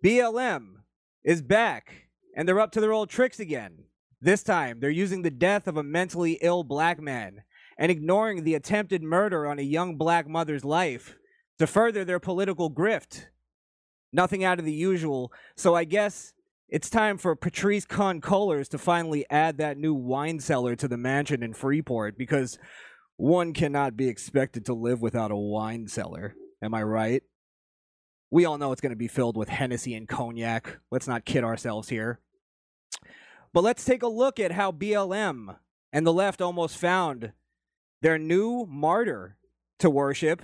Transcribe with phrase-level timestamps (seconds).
[0.00, 0.66] BLM
[1.24, 3.86] is back, and they're up to their old tricks again.
[4.20, 7.42] This time, they're using the death of a mentally ill black man
[7.76, 11.16] and ignoring the attempted murder on a young black mother's life
[11.58, 13.24] to further their political grift.
[14.12, 16.34] Nothing out of the usual, so I guess
[16.68, 21.42] it's time for Patrisse Khan-Cullors to finally add that new wine cellar to the mansion
[21.42, 22.60] in Freeport because
[23.16, 26.34] one cannot be expected to live without a wine cellar.
[26.62, 27.22] Am I right?
[28.30, 30.78] We all know it's going to be filled with Hennessy and cognac.
[30.90, 32.20] Let's not kid ourselves here.
[33.52, 35.56] But let's take a look at how BLM
[35.92, 37.32] and the left almost found
[38.02, 39.36] their new martyr
[39.78, 40.42] to worship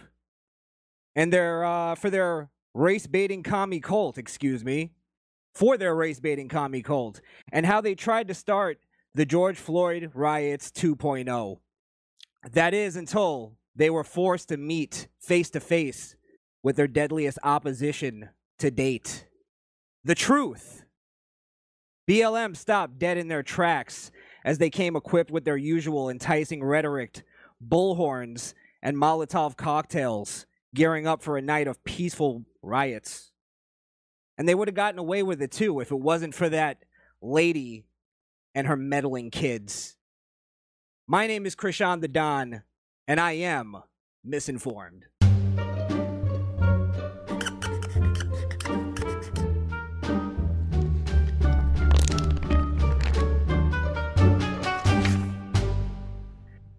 [1.15, 4.93] and their uh, for their race baiting commie cult, excuse me,
[5.55, 7.21] for their race baiting commie cult,
[7.53, 8.79] and how they tried to start
[9.15, 11.59] the George Floyd riots 2.0.
[12.51, 16.17] That is until they were forced to meet face to face
[16.63, 19.27] with their deadliest opposition to date.
[20.05, 20.85] The truth.
[22.09, 24.11] BLM stopped dead in their tracks
[24.45, 27.23] as they came equipped with their usual enticing rhetoric,
[27.67, 33.31] bullhorns, and Molotov cocktails, gearing up for a night of peaceful riots.
[34.37, 36.79] And they would have gotten away with it too if it wasn't for that
[37.21, 37.85] lady
[38.55, 39.97] and her meddling kids.
[41.09, 42.63] My name is Crishaun the Don,
[43.09, 43.77] and I am
[44.25, 45.07] misinformed.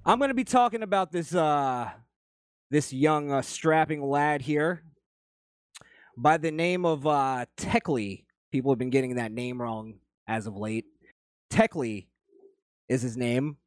[0.05, 1.89] I'm going to be talking about this uh
[2.71, 4.83] this young uh, strapping lad here
[6.17, 8.23] by the name of uh Tekle.
[8.53, 9.95] People have been getting that name wrong
[10.27, 10.85] as of late.
[11.51, 12.07] Tekle
[12.87, 13.57] is his name.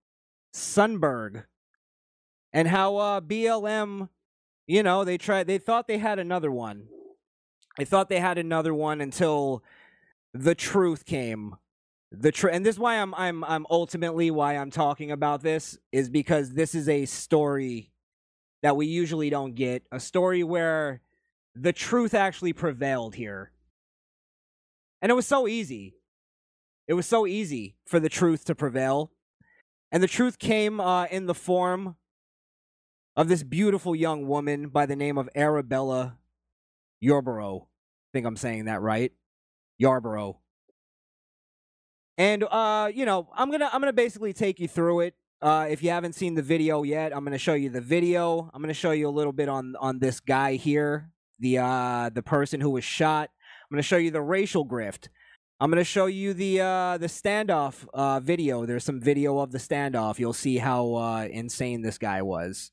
[0.57, 1.45] Sundberg.
[2.53, 4.09] And how uh BLM,
[4.67, 6.89] you know, they tried they thought they had another one.
[7.77, 9.63] They thought they had another one until
[10.33, 11.57] the truth came
[12.13, 15.79] the tr- and this is why I'm I'm I'm ultimately why I'm talking about this
[15.93, 17.91] is because this is a story
[18.63, 21.03] that we usually don't get a story where
[21.55, 23.53] the truth actually prevailed here.
[25.03, 25.95] And it was so easy.
[26.89, 29.11] It was so easy for the truth to prevail.
[29.93, 31.97] And the truth came uh, in the form
[33.17, 36.19] of this beautiful young woman by the name of Arabella
[37.01, 37.69] Yarborough.
[37.69, 39.13] I think I'm saying that right.
[39.79, 40.39] Yarborough.
[42.19, 45.15] And uh, you know, I'm gonna I'm gonna basically take you through it.
[45.43, 48.51] Uh, if you haven't seen the video yet, I'm gonna show you the video.
[48.55, 52.23] I'm gonna show you a little bit on on this guy here, the uh the
[52.23, 53.31] person who was shot.
[53.65, 55.09] I'm gonna show you the racial grift.
[55.59, 58.67] I'm gonna show you the uh the standoff uh video.
[58.67, 60.19] There's some video of the standoff.
[60.19, 62.73] You'll see how uh insane this guy was.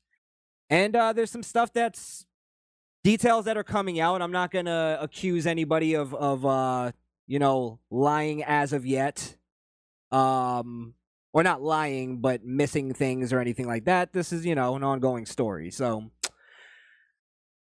[0.68, 2.26] And uh there's some stuff that's
[3.02, 4.20] details that are coming out.
[4.20, 6.92] I'm not gonna accuse anybody of of uh
[7.26, 9.36] you know, lying as of yet.
[10.12, 10.94] Um,
[11.32, 14.12] or not lying, but missing things or anything like that.
[14.12, 15.70] This is, you know, an ongoing story.
[15.72, 16.10] So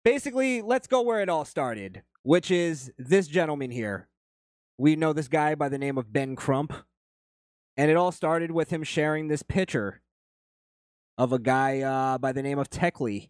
[0.04, 4.08] basically, let's go where it all started, which is this gentleman here.
[4.78, 6.72] We know this guy by the name of Ben Crump.
[7.76, 10.00] And it all started with him sharing this picture
[11.18, 13.28] of a guy uh, by the name of Tekle.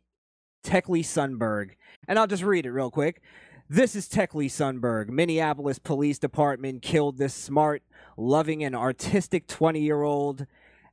[0.64, 1.70] Tekle Sundberg.
[2.08, 3.22] And I'll just read it real quick.
[3.68, 5.08] This is Tekle Sundberg.
[5.08, 7.82] Minneapolis Police Department killed this smart,
[8.16, 10.46] loving, and artistic 20 year old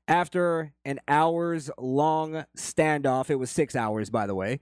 [0.07, 3.29] after an hours long standoff.
[3.29, 4.59] It was six hours, by the way,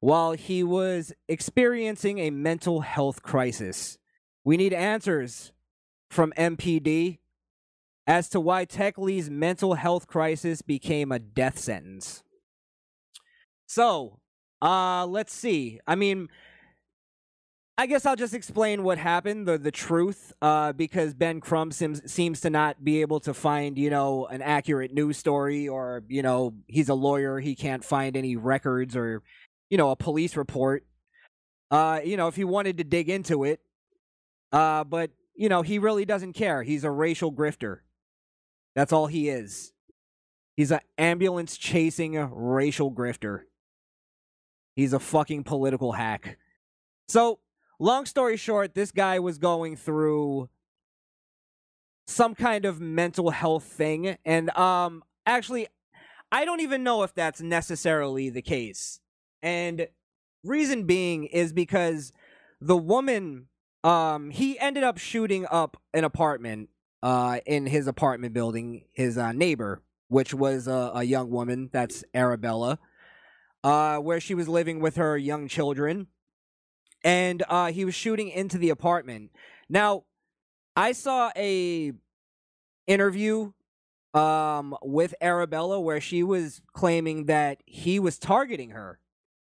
[0.00, 3.98] while he was experiencing a mental health crisis.
[4.44, 5.52] We need answers
[6.10, 7.18] from MPD
[8.06, 12.22] as to why Tekle's mental health crisis became a death sentence.
[13.66, 14.18] So,
[14.60, 15.80] uh, let's see.
[15.86, 16.28] I mean,
[17.78, 22.12] I guess I'll just explain what happened, the the truth, uh, because Ben Crump seems
[22.12, 26.22] seems to not be able to find, you know, an accurate news story, or you
[26.22, 29.22] know, he's a lawyer, he can't find any records or,
[29.70, 30.84] you know, a police report.
[31.70, 33.60] Uh, you know, if he wanted to dig into it,
[34.52, 36.62] uh, but you know, he really doesn't care.
[36.62, 37.78] He's a racial grifter.
[38.74, 39.72] That's all he is.
[40.56, 43.42] He's an ambulance chasing racial grifter.
[44.74, 46.38] He's a fucking political hack.
[47.08, 47.40] So
[47.78, 50.48] long story short, this guy was going through
[52.06, 54.16] some kind of mental health thing.
[54.24, 55.68] And um actually
[56.30, 59.00] I don't even know if that's necessarily the case.
[59.42, 59.88] And
[60.42, 62.12] reason being is because
[62.60, 63.48] the woman
[63.84, 66.68] um he ended up shooting up an apartment
[67.02, 72.04] uh in his apartment building his uh, neighbor which was a, a young woman that's
[72.14, 72.78] arabella
[73.64, 76.08] uh, where she was living with her young children,
[77.04, 79.30] and uh, he was shooting into the apartment.
[79.68, 80.04] Now,
[80.76, 81.92] I saw a
[82.86, 83.52] interview
[84.14, 88.98] um, with Arabella where she was claiming that he was targeting her,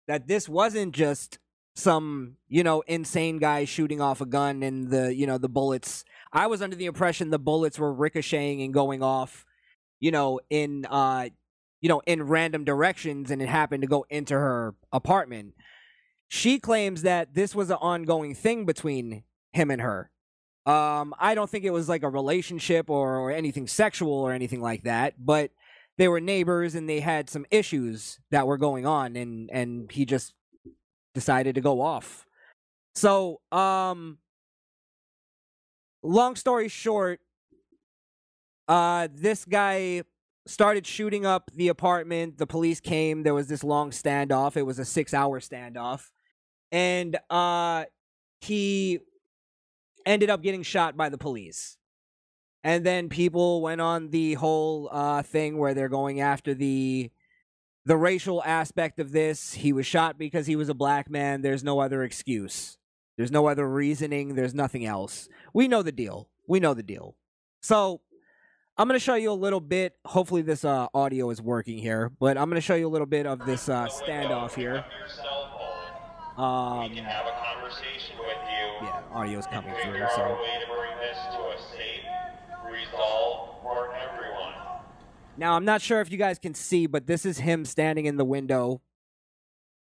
[0.08, 1.40] that this wasn't just
[1.78, 6.04] some you know insane guy shooting off a gun and the you know the bullets.
[6.34, 9.46] I was under the impression the bullets were ricocheting and going off,
[10.00, 11.30] you know, in uh,
[11.80, 15.54] you know, in random directions, and it happened to go into her apartment.
[16.28, 19.24] She claims that this was an ongoing thing between
[19.54, 20.10] him and her.
[20.66, 24.62] Um, I don't think it was like a relationship or, or anything sexual or anything
[24.62, 25.52] like that, but
[25.98, 30.06] they were neighbors and they had some issues that were going on, and and he
[30.06, 30.34] just
[31.18, 32.28] decided to go off.
[32.94, 34.20] So, um,
[36.04, 37.20] long story short,
[38.68, 40.04] uh, this guy
[40.46, 42.38] started shooting up the apartment.
[42.38, 43.24] The police came.
[43.24, 44.56] There was this long standoff.
[44.56, 46.12] It was a six hour standoff.
[46.72, 47.86] And uh,
[48.42, 49.00] he
[50.06, 51.78] ended up getting shot by the police.
[52.64, 57.10] And then people went on the whole uh, thing where they're going after the
[57.88, 59.54] the racial aspect of this.
[59.54, 61.42] He was shot because he was a black man.
[61.42, 62.78] There's no other excuse.
[63.16, 64.36] There's no other reasoning.
[64.36, 65.30] There's nothing else.
[65.54, 66.28] We know the deal.
[66.48, 67.16] We know the deal.
[67.62, 68.02] So
[68.78, 69.96] I'm going to show you a little bit.
[70.04, 73.08] Hopefully, this uh, audio is working here, but I'm going to show you a little
[73.08, 74.84] bit of this uh, standoff here.
[76.36, 77.24] Um, yeah,
[79.14, 80.06] audio is coming through.
[80.14, 80.38] So.
[85.38, 88.18] Now, I'm not sure if you guys can see, but this is him standing in
[88.18, 88.82] the window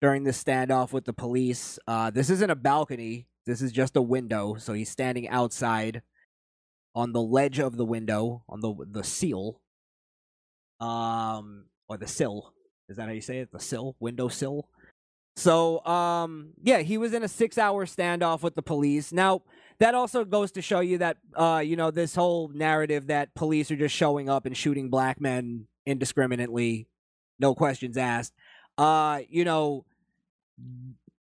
[0.00, 1.76] during the standoff with the police.
[1.88, 3.26] Uh, this isn't a balcony.
[3.46, 6.02] This is just a window, so he's standing outside
[6.94, 9.60] on the ledge of the window, on the the seal,
[10.78, 12.52] um, or the sill.
[12.88, 13.50] Is that how you say it?
[13.50, 14.68] The sill, window sill.
[15.36, 19.12] So, um, yeah, he was in a six-hour standoff with the police.
[19.12, 19.42] Now,
[19.80, 23.70] that also goes to show you that, uh, you know, this whole narrative that police
[23.70, 26.86] are just showing up and shooting black men indiscriminately,
[27.38, 28.32] no questions asked.
[28.78, 29.84] Uh, you know,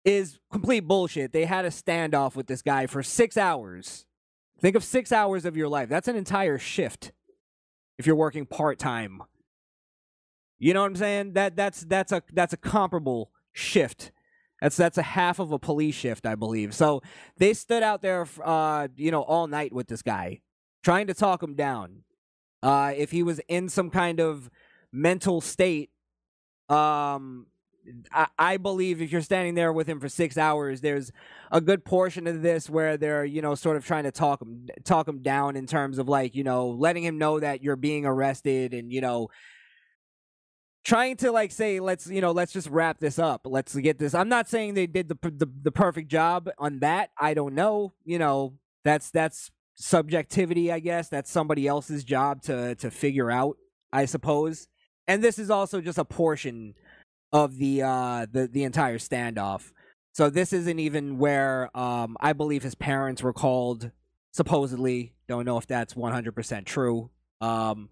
[0.03, 1.31] is complete bullshit.
[1.31, 4.05] They had a standoff with this guy for six hours
[4.59, 5.89] Think of six hours of your life.
[5.89, 7.11] That's an entire shift
[7.97, 9.21] if you're working part time.
[10.57, 11.33] You know what I'm saying?
[11.33, 14.11] That that's that's a that's a comparable shift.
[14.61, 16.73] That's that's a half of a police shift, I believe.
[16.73, 17.01] So
[17.37, 20.41] they stood out there, uh, you know, all night with this guy,
[20.83, 22.03] trying to talk him down.
[22.61, 24.49] Uh, if he was in some kind of
[24.91, 25.91] mental state,
[26.67, 27.47] um,
[28.11, 31.11] I, I believe if you're standing there with him for six hours, there's
[31.51, 34.67] a good portion of this where they're you know sort of trying to talk him
[34.83, 38.05] talk him down in terms of like you know letting him know that you're being
[38.05, 39.29] arrested and you know
[40.83, 44.15] trying to like say let's you know let's just wrap this up let's get this
[44.15, 47.93] i'm not saying they did the, the the perfect job on that i don't know
[48.05, 48.53] you know
[48.83, 53.57] that's that's subjectivity i guess that's somebody else's job to to figure out
[53.91, 54.67] i suppose
[55.09, 56.75] and this is also just a portion
[57.33, 59.71] of the uh the the entire standoff.
[60.13, 63.91] So this isn't even where um I believe his parents were called
[64.31, 65.13] supposedly.
[65.27, 67.09] Don't know if that's 100% true.
[67.41, 67.89] Um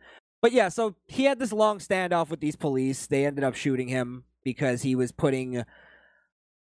[0.48, 3.06] but yeah, so he had this long standoff with these police.
[3.06, 5.66] They ended up shooting him because he was putting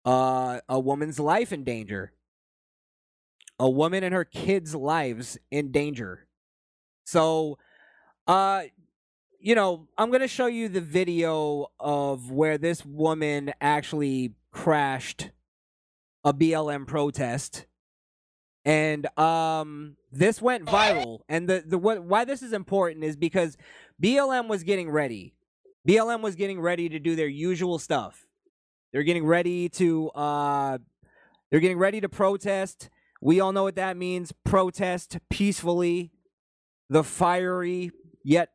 [0.04, 2.12] uh a woman's life in danger.
[3.60, 6.26] A woman and her kids' lives in danger.
[7.06, 7.60] So
[8.26, 8.64] uh
[9.40, 15.30] you know, I'm going to show you the video of where this woman actually crashed
[16.24, 17.68] a BLM protest.
[18.66, 23.58] And um this went viral and the the what why this is important is because
[24.02, 25.36] BLM was getting ready.
[25.88, 28.26] BLM was getting ready to do their usual stuff.
[28.92, 30.78] They're getting ready to uh
[31.52, 32.90] they're getting ready to protest.
[33.22, 34.34] We all know what that means.
[34.44, 36.12] Protest peacefully.
[36.90, 37.92] The fiery
[38.24, 38.50] yet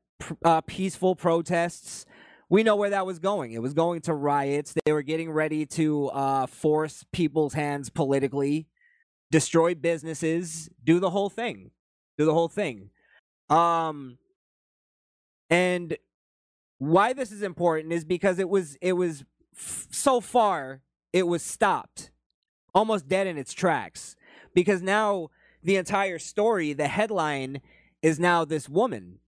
[0.45, 2.07] uh, peaceful protests.
[2.49, 3.53] We know where that was going.
[3.53, 4.75] It was going to riots.
[4.85, 8.67] They were getting ready to uh, force people's hands politically,
[9.31, 11.71] destroy businesses, do the whole thing,
[12.19, 12.91] do the whole thing.
[13.49, 14.19] Um,
[15.49, 15.97] and
[16.79, 19.25] why this is important is because it was it was
[19.57, 20.83] f- so far
[21.13, 22.11] it was stopped,
[22.75, 24.17] almost dead in its tracks,
[24.55, 25.29] because now
[25.63, 27.61] the entire story, the headline,
[28.03, 29.19] is now this woman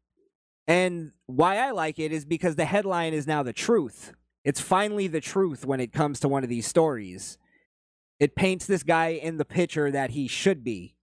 [0.66, 4.12] and why I like it is because the headline is now the truth.
[4.44, 7.38] It's finally the truth when it comes to one of these stories.
[8.22, 10.94] It paints this guy in the picture that he should be.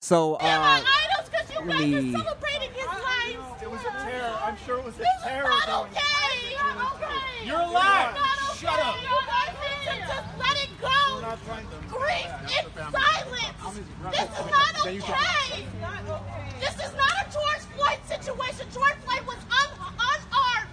[0.00, 2.14] So, uh, idols because you guys me...
[2.14, 3.36] are celebrating his life.
[3.60, 4.38] It was a terror.
[4.44, 5.44] I'm sure it was a this terror.
[5.44, 6.00] This is not okay.
[6.96, 7.44] okay.
[7.44, 8.16] You're alive.
[8.16, 8.80] It's not okay.
[8.80, 8.96] Up.
[8.96, 10.96] You guys need to just let it go.
[11.92, 13.60] Grief in silence.
[14.08, 15.68] This is not okay.
[16.64, 18.64] This is not a George Floyd situation.
[18.72, 20.72] George Floyd was un- unarmed.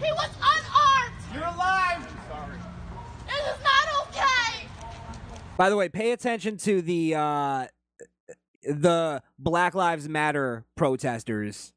[0.00, 1.20] He was unarmed.
[1.34, 2.00] You're alive.
[3.26, 4.68] This is not okay.
[5.56, 7.66] By the way, pay attention to the uh
[8.64, 11.72] the Black Lives Matter protesters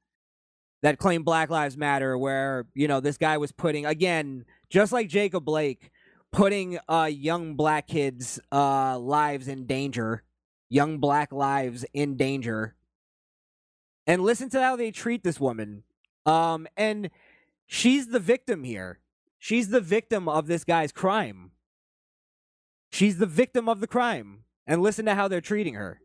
[0.82, 5.10] that claim Black Lives Matter where, you know, this guy was putting again, just like
[5.10, 5.92] Jacob Blake,
[6.32, 10.24] putting uh young black kids uh lives in danger,
[10.70, 12.76] young black lives in danger.
[14.08, 15.84] And listen to how they treat this woman.
[16.26, 17.12] Um and
[17.68, 19.02] she's the victim here.
[19.38, 21.52] She's the victim of this guy's crime.
[22.98, 24.40] She's the victim of the crime.
[24.66, 26.02] And listen to how they're treating her.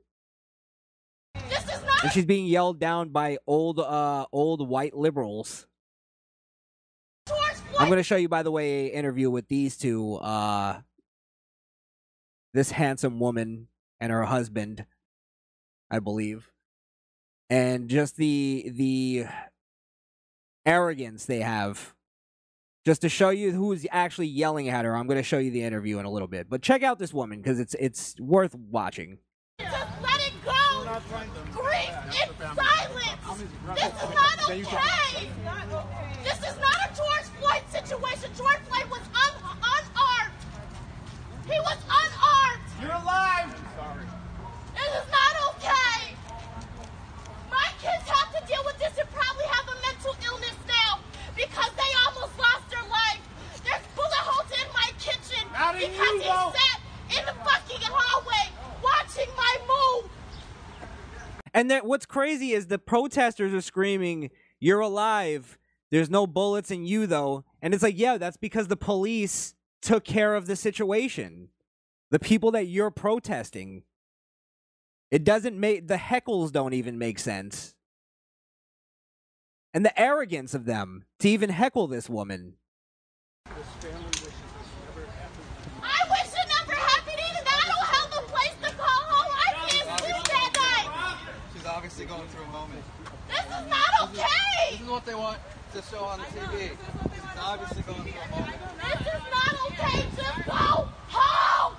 [1.49, 5.67] This is not And she's being yelled down by old uh old white liberals.
[7.27, 7.77] a George Floyd.
[7.81, 10.83] I'm going to show you by the way an interview with these two uh
[12.53, 13.69] this handsome woman
[13.99, 14.85] and her husband
[15.91, 16.51] I believe.
[17.49, 19.25] And just the the
[20.67, 21.95] arrogance they have
[22.85, 24.97] just to show you who's actually yelling at her.
[24.97, 26.49] I'm going to show you the interview in a little bit.
[26.49, 29.19] But check out this woman because it's it's worth watching.
[29.61, 30.53] Just let it go.
[31.53, 33.43] Grief in silence.
[33.75, 35.31] This is not okay.
[36.25, 38.31] This is not a George Floyd situation.
[38.37, 40.35] George Floyd was un- unarmed.
[41.47, 42.67] He was unarmed.
[42.83, 43.49] You're alive.
[44.75, 46.15] This is not okay.
[47.51, 50.99] My kids have to deal with this and probably have a mental illness now
[51.37, 53.23] because they almost lost their life.
[53.65, 54.91] There's bullet holes in my
[55.63, 56.81] kitchen How do you because he sat
[57.21, 58.53] in the fucking hallway
[58.83, 60.11] watching my move.
[61.55, 65.59] And then what's crazy is the protesters are screaming, "You're alive!
[65.91, 70.05] There's no bullets in you, though." And it's like, yeah, that's because the police took
[70.05, 71.49] care of the situation.
[72.11, 73.83] The people that you're protesting.
[75.11, 77.75] It doesn't make the heckles don't even make sense.
[79.75, 82.55] And the arrogance of them to even heckle this woman.
[83.47, 83.53] I
[86.11, 87.45] wish it never happened either.
[87.45, 89.33] I don't have a place to call home.
[89.33, 90.89] I can't sleep that night.
[91.55, 92.85] She's obviously going through a moment.
[93.29, 94.71] This is not okay.
[94.71, 95.39] This is what they want
[95.73, 96.69] to show on the TV.
[96.69, 98.61] She's obviously going through a moment.
[98.77, 100.05] This is not okay.
[100.21, 101.73] Just go home.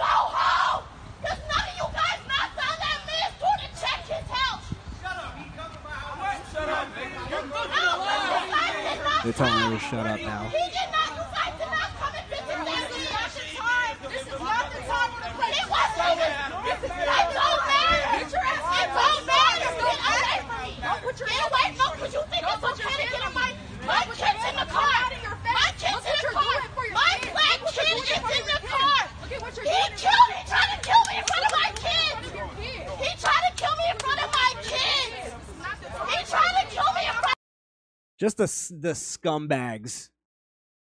[0.00, 0.84] Go home.
[1.20, 4.64] Because none of you guys knocked on that man's door to check his house.
[4.96, 5.36] Shut up.
[5.36, 6.40] He come to my house.
[6.48, 6.88] Shut up.
[7.28, 7.44] You're
[9.28, 10.48] They're telling her to shut up now.
[10.48, 12.80] He did not decide to not come and visit that man.
[12.88, 13.92] This is not the time.
[14.08, 15.52] This is not the time or the place.
[15.52, 16.32] It wasn't even.
[16.64, 18.08] This is not don't matter.
[18.08, 19.68] Get your ass It don't matter.
[19.84, 21.27] Get away from me.
[21.38, 21.66] Get away.
[21.78, 23.54] No, because you think it's okay to get in my
[23.86, 25.06] my kid's in the car.
[25.46, 26.58] My kid's in the car.
[26.92, 29.08] My black kid is in the car.
[29.30, 30.42] He killed me.
[30.50, 32.26] Trying to kill me in front of my kids.
[32.98, 35.30] He tried to kill me in front of my kids.
[36.10, 37.36] He tried to kill me in front.
[38.18, 40.10] just the the scumbags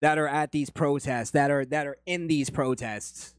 [0.00, 3.34] that are at these protests that are that are in these protests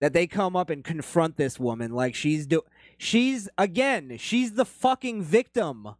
[0.00, 2.62] that they come up and confront this woman like she's do
[2.98, 5.94] she's again she's the fucking victim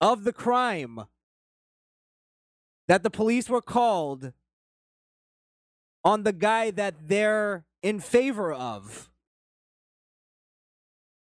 [0.00, 1.04] of the crime
[2.88, 4.32] that the police were called
[6.04, 9.10] on the guy that they're in favor of.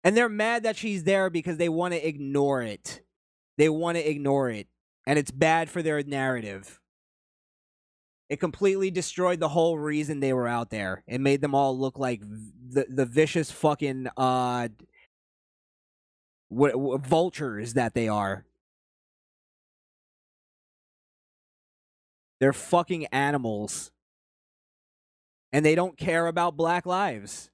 [0.05, 3.03] And they're mad that she's there because they want to ignore it.
[3.57, 4.69] They want to ignore it.
[5.07, 6.81] And it's bad for their narrative
[8.29, 11.03] it completely destroyed the whole reason they were out there.
[11.07, 14.69] It made them all look like the the vicious fucking uh
[16.51, 18.45] w- w- vultures that they are.
[22.41, 23.91] They're fucking animals.
[25.53, 27.51] And they don't care about black lives.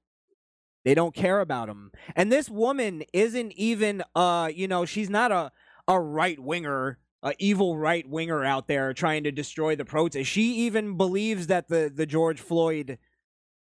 [0.85, 5.33] They don't care about them and this woman isn't even uh you know she's not
[5.33, 5.51] a
[5.89, 10.31] a right winger, a evil right winger out there trying to destroy the protest.
[10.31, 12.99] She even believes that the the George Floyd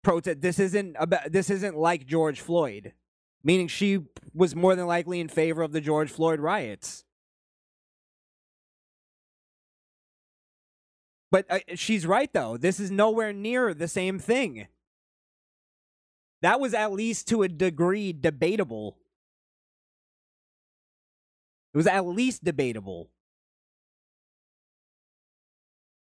[0.03, 2.93] protest this isn't about this isn't like George Floyd,
[3.43, 3.99] meaning she
[4.33, 7.05] was more than likely in favor of the George Floyd riots.
[11.31, 12.57] But uh, she's right though.
[12.57, 14.69] This is nowhere near the same thing.
[16.43, 18.97] That was at least to a degree debatable.
[21.75, 23.11] It was at least debatable.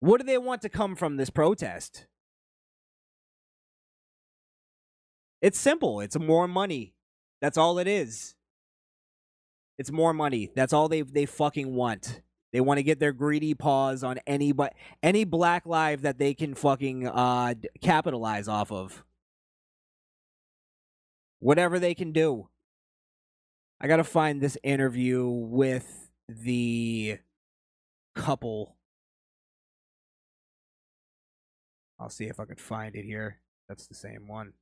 [0.05, 2.05] What do they want to come from this protest?
[5.41, 6.01] It's simple.
[6.01, 6.93] It's more money.
[7.41, 8.35] That's all it is.
[9.79, 10.51] It's more money.
[10.55, 12.21] That's all they they fucking want.
[12.53, 16.35] They want to get their greedy paws on any but any black life that they
[16.35, 19.07] can fucking uh capitalize off of.
[21.39, 22.51] Whatever they can do.
[23.81, 27.21] I got to find this interview with the
[28.15, 28.77] couple.
[31.99, 33.41] I'll see if I can find it here.
[33.69, 34.53] That's the same one.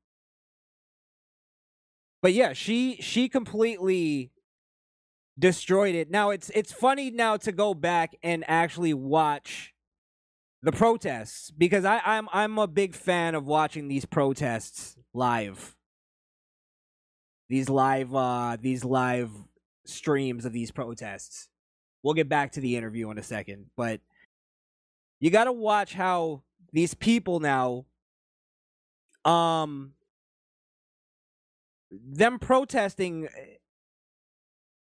[2.21, 4.31] But yeah, she she completely
[5.39, 6.11] destroyed it.
[6.11, 9.75] Now it's it's funny now to go back and actually watch
[10.63, 15.75] the protests because I, I'm I'm a big fan of watching these protests live.
[17.49, 19.31] These live uh these live
[19.85, 21.49] streams of these protests.
[22.05, 24.01] We'll get back to the interview in a second, but
[25.21, 26.43] you got to watch how
[26.73, 27.85] these people now
[29.25, 29.93] um
[31.91, 33.29] them protesting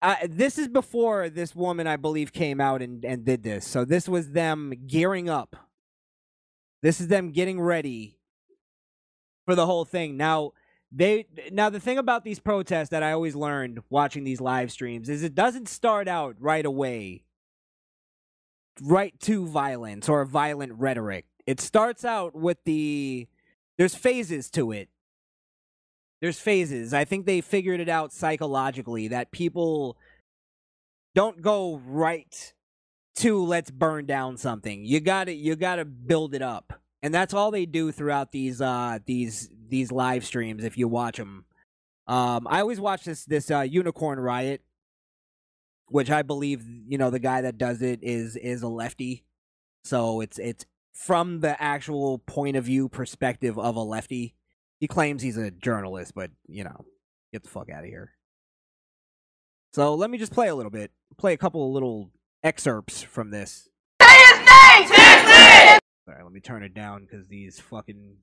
[0.00, 3.66] uh, this is before this woman i believe came out and, and did this.
[3.66, 5.56] So this was them gearing up.
[6.82, 8.18] This is them getting ready
[9.44, 10.16] for the whole thing.
[10.16, 10.52] Now
[10.92, 15.10] they now the thing about these protests that i always learned watching these live streams
[15.10, 17.22] is it doesn't start out right away
[18.80, 23.26] right to violence or violent rhetoric it starts out with the
[23.78, 24.90] there's phases to it.
[26.20, 26.92] There's phases.
[26.92, 29.96] I think they figured it out psychologically that people
[31.14, 32.52] don't go right
[33.16, 34.84] to let's burn down something.
[34.84, 36.82] You gotta you gotta build it up.
[37.02, 41.16] And that's all they do throughout these uh these these live streams if you watch
[41.16, 41.44] them
[42.06, 44.62] um i always watch this this uh unicorn riot
[45.88, 49.24] which i believe you know the guy that does it is is a lefty.
[49.84, 50.64] So it's it's
[50.98, 54.34] from the actual point of view perspective of a lefty
[54.80, 56.84] he claims he's a journalist, but you know,
[57.32, 58.12] get the fuck out of here.
[59.72, 60.92] So let me just play a little bit.
[61.16, 62.10] Play a couple of little
[62.42, 63.68] excerpts from this.
[64.00, 64.88] Say his name!
[64.88, 65.78] Say his name!
[66.06, 68.16] Sorry, let me turn it down because these fucking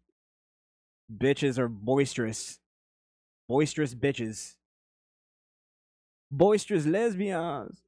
[1.16, 2.60] bitches are boisterous.
[3.48, 4.56] Boisterous bitches.
[6.32, 7.82] Boisterous lesbians.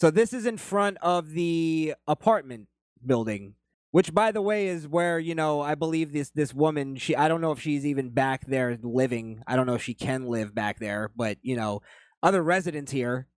[0.00, 2.68] So this is in front of the apartment
[3.04, 3.54] building
[3.92, 7.28] which by the way is where you know i believe this this woman she i
[7.28, 9.42] don't know if she's even back there living.
[9.46, 11.80] I don't know if she can live back there but you know
[12.22, 13.28] other residents here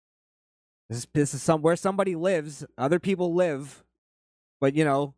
[0.89, 3.83] this, this is some where somebody lives other people live
[4.59, 5.13] but you know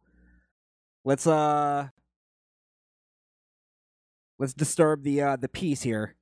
[1.04, 1.88] let's uh
[4.40, 6.16] let's disturb the uh the peace here.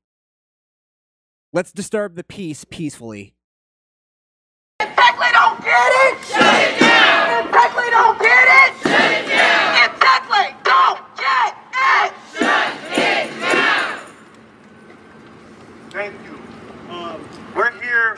[1.54, 3.36] Let's disturb the peace peacefully
[4.80, 7.46] If Beckley don't get it, shut it down!
[7.46, 9.86] If Beckley don't get it, shut it down!
[9.86, 14.00] If Beckley don't get it, shut it down!
[15.92, 16.94] Thank you.
[16.94, 17.22] Um,
[17.56, 18.18] we're here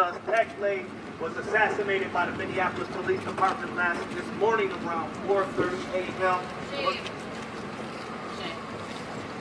[0.00, 0.84] because
[1.20, 6.40] was assassinated by the Minneapolis Police Department last this morning around 4:30 a.m.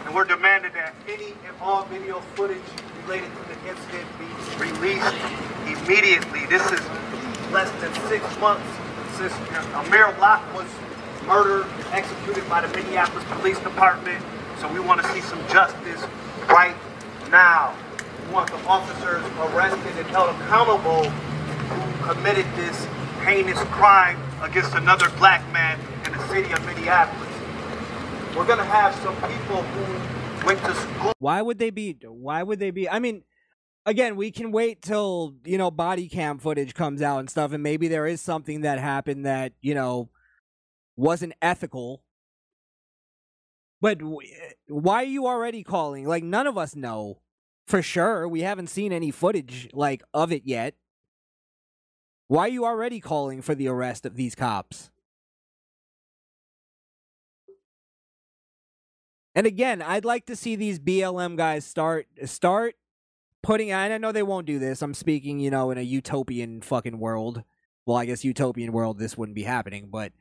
[0.06, 2.58] And we're demanding that any and all video footage
[3.06, 4.28] related to the incident be
[4.60, 5.16] released
[5.66, 6.46] immediately.
[6.48, 6.82] This is
[7.54, 8.68] less than six months
[9.16, 9.34] since
[9.76, 10.68] Amir Locke was
[11.26, 14.22] murdered, and executed by the Minneapolis Police Department.
[14.60, 16.04] So we want to see some justice
[16.50, 16.76] right
[17.32, 17.74] now.
[18.32, 22.86] Want the officers arrested and held accountable who committed this
[23.24, 27.28] heinous crime against another black man in the city of Minneapolis.
[28.38, 31.14] We're gonna have some people who went to school.
[31.18, 31.98] Why would they be?
[32.04, 32.88] Why would they be?
[32.88, 33.24] I mean,
[33.88, 37.64] again, we can wait till you know body cam footage comes out and stuff, and
[37.64, 40.10] maybe there is something that happened that you know
[40.96, 42.04] wasn't ethical.
[43.82, 46.06] But w- eh, why are you already calling?
[46.06, 47.22] Like none of us know
[47.70, 48.28] for sure.
[48.28, 50.74] We haven't seen any footage like of it yet.
[52.28, 54.90] Why are you already calling for the arrest of these cops?
[59.36, 62.76] And again, I'd like to see these BLM guys start start
[63.44, 64.82] putting and I know they won't do this.
[64.82, 67.44] I'm speaking, you know, in a utopian fucking world.
[67.86, 70.12] Well, I guess utopian world this wouldn't be happening, but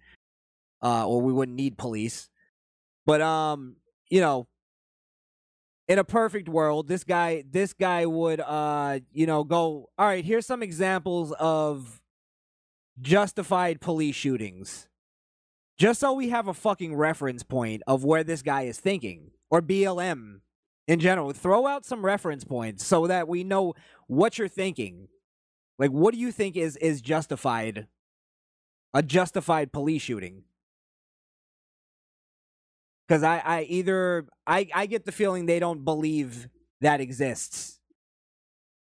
[0.83, 2.29] uh or we wouldn't need police.
[3.07, 3.77] But um,
[4.11, 4.49] you know,
[5.89, 10.25] in a perfect world, this guy this guy would uh, you know, go, "All right,
[10.25, 12.01] here's some examples of
[13.01, 14.89] justified police shootings."
[15.79, 19.63] just so we have a fucking reference point of where this guy is thinking or
[19.63, 20.41] BLM
[20.89, 21.33] in general.
[21.33, 23.75] Throw out some reference points so that we know
[24.09, 25.09] what you're thinking.
[25.79, 27.87] Like, what do you think is is justified?
[28.93, 30.45] A justified police shooting?
[33.09, 36.49] Because I, I either I, I get the feeling they don't believe
[36.83, 37.81] that exists.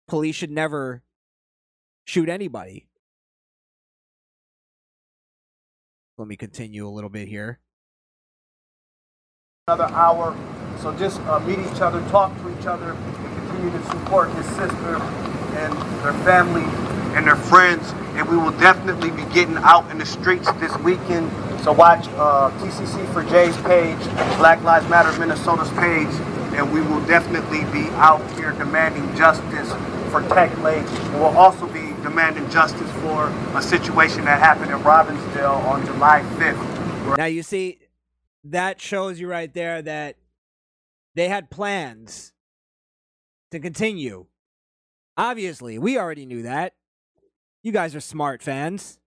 [0.09, 1.03] Police should never
[2.05, 2.89] shoot anybody.
[6.17, 7.61] Let me continue a little bit here.
[9.69, 10.37] another hour.
[10.81, 14.47] So just uh, meet each other, talk to each other, and continue to support his
[14.47, 16.65] sister and their family
[17.19, 17.93] and their friends.
[18.15, 21.31] And we will definitely be getting out in the streets this weekend.
[21.63, 23.99] So watch uh, TCC for Jay's page,
[24.39, 26.09] Black Lives Matter Minnesota's page,
[26.57, 29.69] and we will definitely be out here demanding justice
[30.11, 30.87] for Tekle.
[30.87, 36.21] And we'll also be demanding justice for a situation that happened in Robbinsdale on July
[36.37, 37.19] 5th.
[37.19, 37.81] Now you see,
[38.45, 40.17] that shows you right there that
[41.15, 42.33] they had plans
[43.51, 44.27] to continue.
[45.17, 46.75] Obviously, we already knew that.
[47.69, 48.99] You guys are smart fans.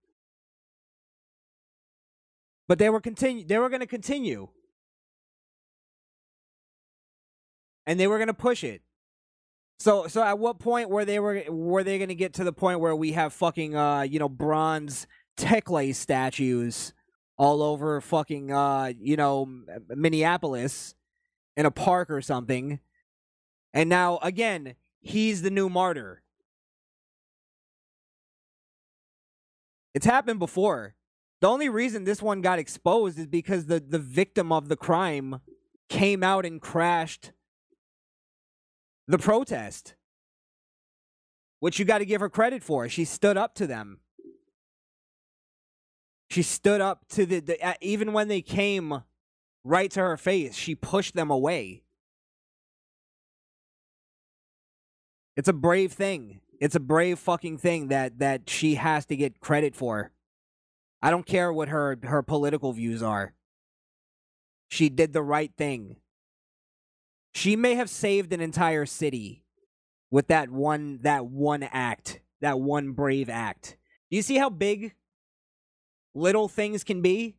[2.68, 4.50] But they were continue they were going to continue.
[7.86, 8.82] And they were going to push it.
[9.80, 12.52] So so at what point were they were were they going to get to the
[12.52, 16.94] point where we have fucking uh you know bronze Tekle statues
[17.36, 19.48] all over fucking uh you know
[19.88, 20.94] Minneapolis
[21.56, 22.78] in a park or something.
[23.74, 26.21] And now again, he's the new martyr.
[29.94, 30.94] It's happened before.
[31.40, 35.40] The only reason this one got exposed is because the the victim of the crime
[35.88, 37.32] came out and crashed
[39.08, 39.94] the protest.
[41.60, 42.88] Which you got to give her credit for.
[42.88, 44.00] She stood up to them.
[46.30, 49.02] She stood up to the, the uh, even when they came
[49.64, 51.82] right to her face, she pushed them away.
[55.36, 56.40] It's a brave thing.
[56.62, 60.12] It's a brave fucking thing that that she has to get credit for.
[61.02, 63.34] I don't care what her her political views are.
[64.68, 65.96] She did the right thing.
[67.34, 69.42] She may have saved an entire city
[70.08, 73.76] with that one that one act, that one brave act.
[74.08, 74.94] You see how big
[76.14, 77.34] little things can be?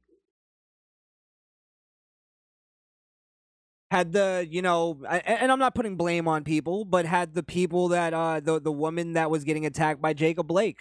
[3.94, 7.90] Had the, you know, and I'm not putting blame on people, but had the people
[7.90, 10.80] that uh the the woman that was getting attacked by Jacob Blake,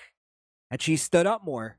[0.70, 1.79] had she stood up more,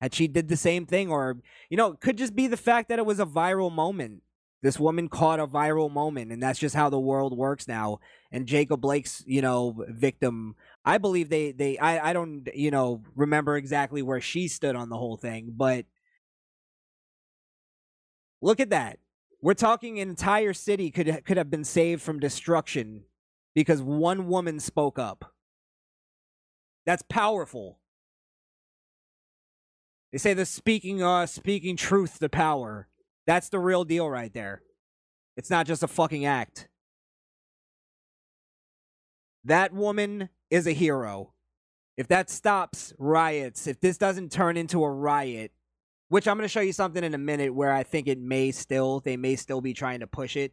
[0.00, 1.38] had she did the same thing, or
[1.70, 4.22] you know, could just be the fact that it was a viral moment.
[4.62, 8.00] This woman caught a viral moment, and that's just how the world works now.
[8.32, 13.02] And Jacob Blake's, you know, victim, I believe they they I I don't you know
[13.16, 15.86] remember exactly where she stood on the whole thing, but
[18.40, 18.98] look at that.
[19.42, 23.02] We're talking an entire city could could have been saved from destruction
[23.56, 25.34] because one woman spoke up.
[26.86, 27.80] That's powerful.
[30.12, 32.86] They say the speaking uh speaking truth to power.
[33.26, 34.62] That's the real deal right there.
[35.36, 36.68] It's not just a fucking act.
[39.44, 41.32] That woman is a hero.
[41.96, 45.50] If that stops riots, if this doesn't turn into a riot,
[46.12, 48.50] which I'm going to show you something in a minute where I think it may
[48.50, 50.52] still, they may still be trying to push it,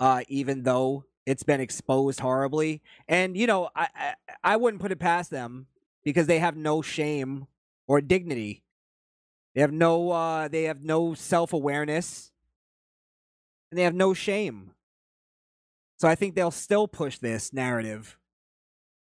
[0.00, 2.80] uh, even though it's been exposed horribly.
[3.06, 5.66] And, you know, I, I, I wouldn't put it past them
[6.02, 7.46] because they have no shame
[7.86, 8.62] or dignity.
[9.54, 12.32] They have no, uh, they have no self awareness
[13.70, 14.70] and they have no shame.
[15.98, 18.16] So I think they'll still push this narrative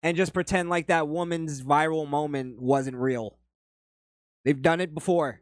[0.02, 3.39] and just pretend like that woman's viral moment wasn't real.
[4.44, 5.40] They've done it before.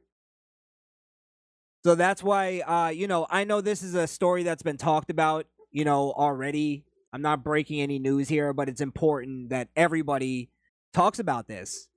[1.84, 5.10] So that's why uh you know, I know this is a story that's been talked
[5.10, 6.84] about, you know, already.
[7.12, 10.50] I'm not breaking any news here, but it's important that everybody
[10.92, 11.88] talks about this.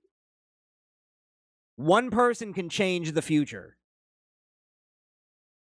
[1.76, 3.76] One person can change the future.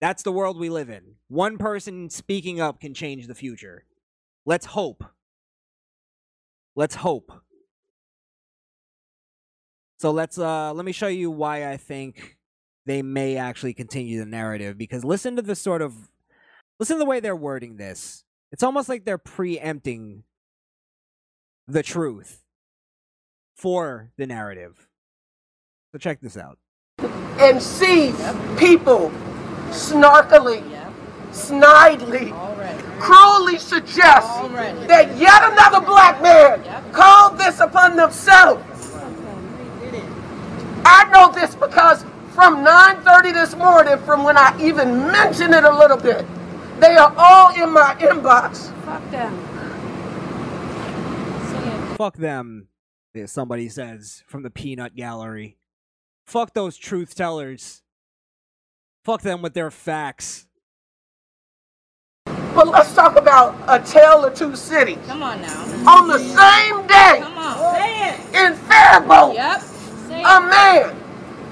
[0.01, 1.15] That's the world we live in.
[1.29, 3.85] One person speaking up can change the future.
[4.45, 5.05] Let's hope.
[6.75, 7.33] Let's hope.
[9.99, 12.37] So let's uh let me show you why I think
[12.85, 15.95] they may actually continue the narrative because listen to the sort of
[16.79, 18.25] listen to the way they're wording this.
[18.53, 20.23] It's almost like they're preempting
[21.67, 22.45] the truth
[23.57, 24.89] for the narrative.
[25.93, 26.59] So check this out.
[27.39, 28.13] and see
[28.59, 29.11] people
[29.71, 30.63] snarkily,
[31.31, 32.31] snidely,
[33.01, 34.29] cruelly suggest
[34.89, 38.86] that yet another black man called this upon themselves.
[40.89, 45.77] I know this because from 9:30 this morning, from when I even mentioned it a
[45.77, 46.25] little bit,
[46.79, 48.71] they are all in my inbox.
[48.85, 49.33] Fuck them.
[51.51, 51.97] Say it.
[51.97, 52.69] Fuck them,
[53.25, 55.59] somebody says from the peanut gallery.
[56.25, 57.83] Fuck those truth tellers.
[59.03, 60.47] Fuck them with their facts.
[62.27, 64.99] But let's talk about a tale of two cities.
[65.07, 65.63] Come on now.
[65.91, 67.75] On the same day Come on.
[67.75, 68.35] Say it.
[68.35, 69.63] in Faribault, Yep.
[70.25, 70.97] A man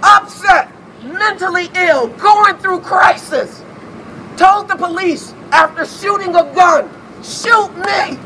[0.02, 0.70] upset
[1.02, 3.62] mentally ill, going through crisis,
[4.36, 6.90] told the police after shooting a gun,
[7.22, 8.18] shoot me.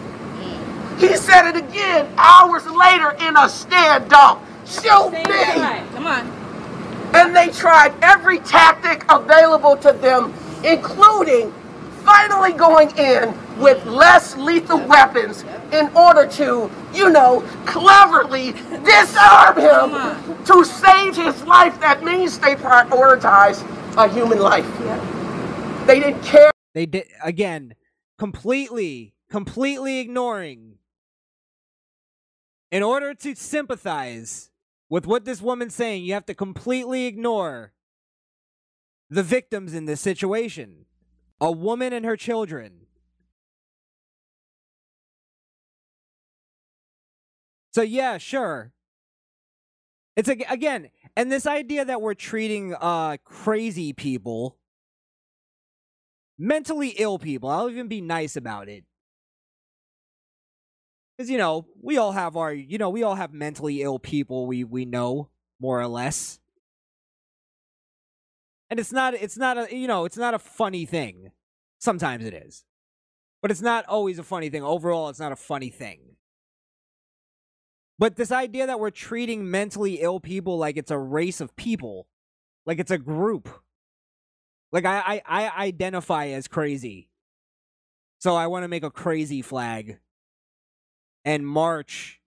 [0.98, 5.22] He said it again hours later in a standoff, shoot me.
[5.94, 6.26] Come on.
[7.14, 11.52] And they tried every tactic available to them, including
[12.08, 20.44] finally going in with less lethal weapons in order to, you know, cleverly disarm him
[20.46, 21.78] to save his life.
[21.80, 23.60] That means they prioritize
[23.98, 24.66] a human life.
[25.86, 26.50] They didn't care.
[26.72, 27.74] They did again,
[28.18, 30.78] completely, completely ignoring.
[32.70, 34.50] In order to sympathize
[34.88, 37.74] with what this woman's saying, you have to completely ignore
[39.10, 40.86] the victims in this situation
[41.40, 42.86] a woman and her children.
[47.72, 48.72] So, yeah, sure.
[50.16, 54.58] It's ag- again, and this idea that we're treating uh crazy people,
[56.36, 58.84] mentally ill people, I'll even be nice about it.
[61.16, 64.46] Because, you know, we all have our, you know, we all have mentally ill people
[64.46, 66.38] we, we know, more or less.
[68.70, 71.32] And it's not, it's not a, you know, it's not a funny thing.
[71.78, 72.64] Sometimes it is.
[73.40, 74.62] But it's not always a funny thing.
[74.62, 76.16] Overall, it's not a funny thing.
[77.98, 82.06] But this idea that we're treating mentally ill people like it's a race of people,
[82.64, 83.48] like it's a group.
[84.70, 87.10] Like I, I, I identify as crazy.
[88.18, 89.98] So I want to make a crazy flag
[91.24, 92.20] and march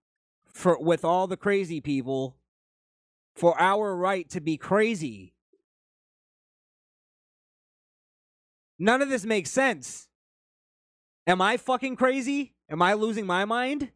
[0.45, 2.37] for with all the crazy people
[3.35, 5.33] for our right to be crazy.
[8.81, 10.07] None of this makes sense.
[11.27, 12.55] Am I fucking crazy?
[12.67, 13.91] Am I losing my mind?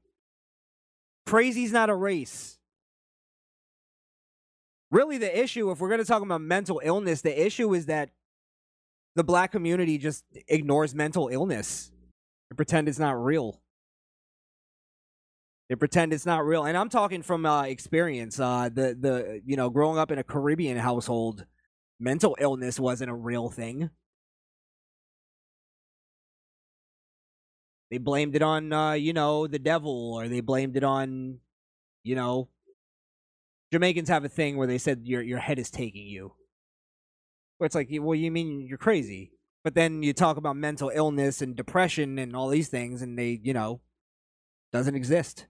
[1.26, 2.60] Crazy's not a race.
[4.92, 8.12] Really, the issue, if we're going to talk about mental illness, the issue is that
[9.16, 11.92] the black community just ignores mental illness
[12.52, 13.60] and pretend it's not real.
[15.68, 18.40] They pretend it's not real, and I'm talking from uh, experience.
[18.40, 21.48] Uh, the the you know, growing up in a Caribbean household,
[22.00, 23.90] mental illness wasn't a real thing.
[27.96, 31.40] They blamed it on uh, you know the devil, or they blamed it on
[32.04, 32.50] you know.
[33.72, 36.34] Jamaicans have a thing where they said your your head is taking you.
[37.58, 39.32] Where it's like, well, you mean you're crazy,
[39.64, 43.40] but then you talk about mental illness and depression and all these things, and they
[43.42, 43.80] you know
[44.74, 45.46] doesn't exist.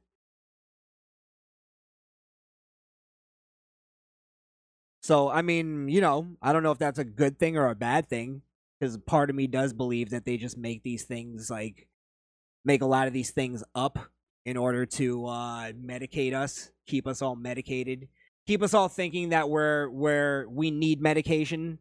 [5.01, 7.75] So, I mean, you know, I don't know if that's a good thing or a
[7.75, 8.43] bad thing
[8.79, 11.87] because part of me does believe that they just make these things like
[12.65, 13.99] make a lot of these things up
[14.45, 18.07] in order to uh medicate us, keep us all medicated,
[18.47, 21.79] keep us all thinking that we're we're we need medication.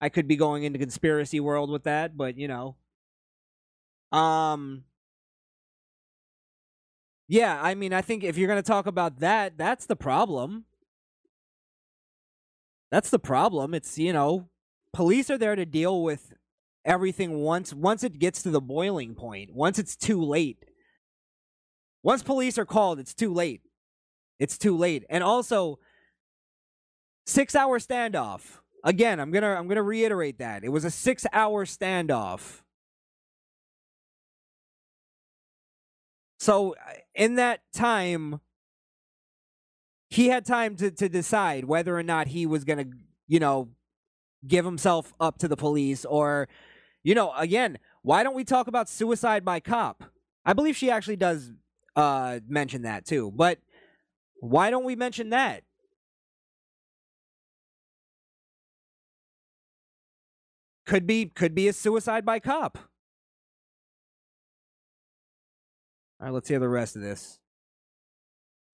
[0.00, 2.76] I could be going into conspiracy world with that, but you know.
[4.12, 4.84] Um
[7.28, 10.64] Yeah, I mean, I think if you're going to talk about that, that's the problem.
[12.90, 13.74] That's the problem.
[13.74, 14.48] It's, you know,
[14.92, 16.34] police are there to deal with
[16.86, 19.52] everything once once it gets to the boiling point.
[19.52, 20.64] Once it's too late.
[22.02, 23.62] Once police are called, it's too late.
[24.38, 25.04] It's too late.
[25.10, 25.80] And also
[27.26, 28.60] 6-hour standoff.
[28.84, 30.62] Again, I'm going to I'm going to reiterate that.
[30.64, 32.62] It was a 6-hour standoff.
[36.38, 38.40] So uh, in that time
[40.08, 42.96] he had time to, to decide whether or not he was going to,
[43.26, 43.70] you know,
[44.46, 46.48] give himself up to the police or,
[47.06, 50.02] you know, again, why don't we talk about suicide by cop?
[50.44, 51.52] I believe she actually does
[51.94, 53.60] uh, mention that too, but
[54.40, 55.62] why don't we mention that?
[60.84, 62.76] Could be could be a suicide by cop.
[66.20, 67.38] All right, let's hear the rest of this.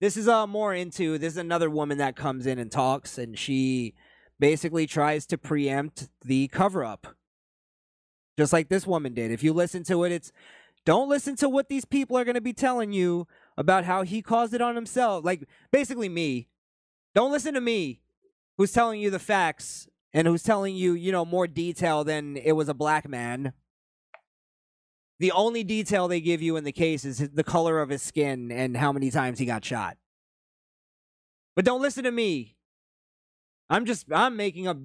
[0.01, 3.37] This is uh more into this is another woman that comes in and talks and
[3.37, 3.93] she
[4.39, 7.15] basically tries to preempt the cover up.
[8.37, 9.31] Just like this woman did.
[9.31, 10.31] If you listen to it, it's
[10.85, 14.21] don't listen to what these people are going to be telling you about how he
[14.21, 15.23] caused it on himself.
[15.23, 16.47] Like basically me.
[17.15, 18.01] Don't listen to me
[18.57, 22.53] who's telling you the facts and who's telling you, you know, more detail than it
[22.53, 23.53] was a black man.
[25.19, 28.51] The only detail they give you in the case is the color of his skin
[28.51, 29.97] and how many times he got shot.
[31.55, 32.57] But don't listen to me.
[33.69, 34.77] I'm just I'm making a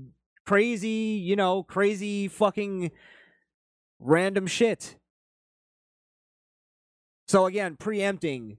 [0.46, 2.90] crazy, you know, crazy fucking
[4.00, 4.96] random shit.
[7.26, 8.58] So again, preempting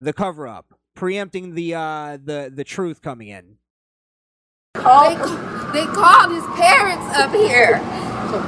[0.00, 3.58] the cover up, preempting the uh the the truth coming in.
[4.74, 5.16] They,
[5.72, 7.80] they called his parents up here,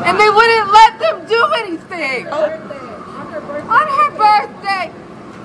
[0.05, 2.27] and they wouldn't let them do anything.
[2.29, 2.51] On
[3.31, 4.93] her birthday, On her birthday.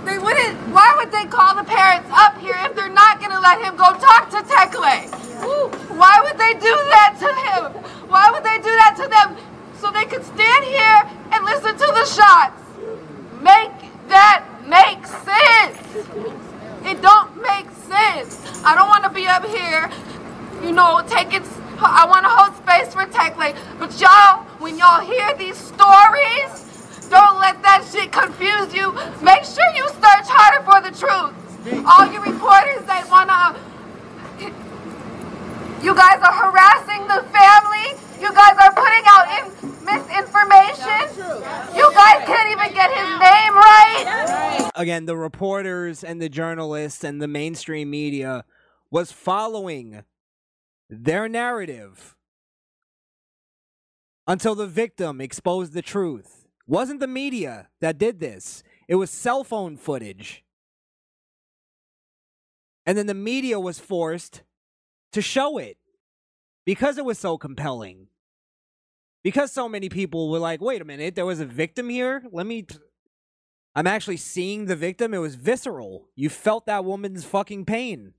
[0.05, 0.57] they wouldn't.
[0.73, 3.75] Why would they call the parents up here if they're not going to let him
[3.75, 5.09] go talk to Tekle?
[5.97, 7.83] Why would they do that to him?
[8.09, 9.37] Why would they do that to them
[9.79, 11.01] so they could stand here
[11.31, 12.57] and listen to the shots?
[13.41, 13.77] Make
[14.09, 15.77] that make sense.
[16.81, 18.41] It don't make sense.
[18.65, 19.85] I don't want to be up here,
[20.65, 21.45] you know, taking.
[21.77, 26.49] I want to hold space for Tekle, but y'all, when y'all hear these stories,
[27.09, 28.93] don't let that shit confuse you.
[29.21, 31.33] Make sure you search harder for the truth.
[31.85, 33.57] All you reporters that wanna,
[35.85, 37.97] you guys are harassing the family.
[38.21, 39.60] You guys are putting out in,
[40.47, 41.75] misinformation.
[41.75, 44.71] You guys can't even get his name right.
[44.75, 48.45] Again, the reporters and the journalists and the mainstream media
[48.89, 50.03] was following
[50.89, 52.15] their narrative
[54.27, 56.47] until the victim exposed the truth.
[56.67, 58.63] Wasn't the media that did this.
[58.87, 60.43] It was cell phone footage.
[62.85, 64.43] And then the media was forced
[65.11, 65.77] to show it
[66.65, 68.07] because it was so compelling.
[69.23, 72.23] Because so many people were like, wait a minute, there was a victim here?
[72.31, 72.65] Let me.
[73.75, 75.13] I'm actually seeing the victim.
[75.13, 76.09] It was visceral.
[76.15, 78.13] You felt that woman's fucking pain.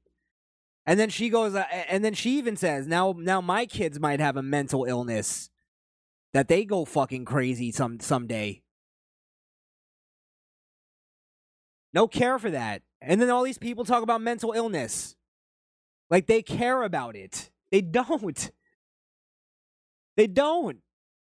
[0.86, 4.20] And then she goes, uh, and then she even says, now, now my kids might
[4.20, 5.50] have a mental illness
[6.32, 8.62] that they go fucking crazy some someday.
[11.92, 12.82] No care for that.
[13.00, 15.14] And then all these people talk about mental illness.
[16.10, 17.50] Like they care about it.
[17.70, 18.50] They don't.
[20.16, 20.78] They don't.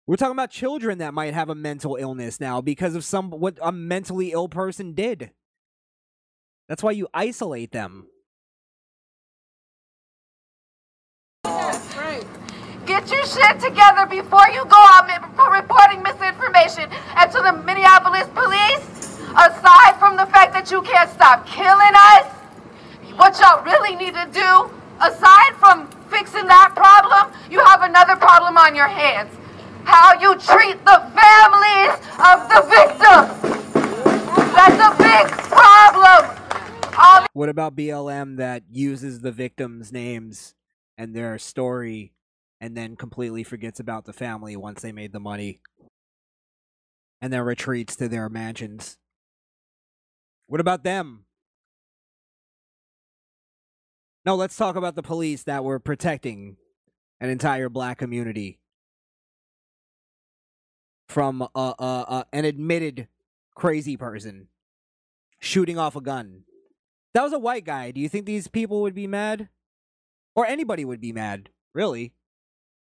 [0.08, 3.60] We're talking about children that might have a mental illness now because of some what
[3.62, 5.32] a mentally ill person did.
[6.70, 8.08] That's why you isolate them.
[11.44, 15.10] Get your shit together before you go out
[15.52, 16.90] reporting misinformation.
[17.16, 22.32] And to the Minneapolis police, aside from the fact that you can't stop killing us,
[23.20, 24.72] what y'all really need to do,
[25.04, 29.32] aside from fixing that problem, you have another problem on your hands.
[29.88, 33.32] How you treat the families of the victims.
[34.54, 36.38] That's a big problem.
[37.00, 40.56] All What about BLM that uses the victims' names
[40.98, 42.12] and their story
[42.60, 45.62] and then completely forgets about the family once they made the money
[47.22, 48.98] and then retreats to their mansions?
[50.48, 51.24] What about them?
[54.26, 56.58] No, let's talk about the police that were protecting
[57.22, 58.60] an entire black community
[61.08, 63.08] from a, a, a, an admitted
[63.56, 64.48] crazy person
[65.40, 66.44] shooting off a gun.
[67.14, 67.92] That was a white guy.
[67.92, 69.50] Do you think these people would be mad?
[70.36, 72.14] Or anybody would be mad, really?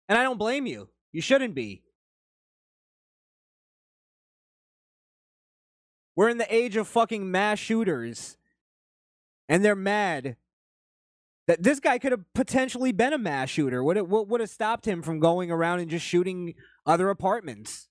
[0.09, 0.89] And I don't blame you.
[1.12, 1.83] You shouldn't be.
[6.15, 8.37] We're in the age of fucking mass shooters.
[9.49, 10.37] And they're mad
[11.47, 13.83] that this guy could have potentially been a mass shooter.
[13.83, 17.89] What what would have stopped him from going around and just shooting other apartments?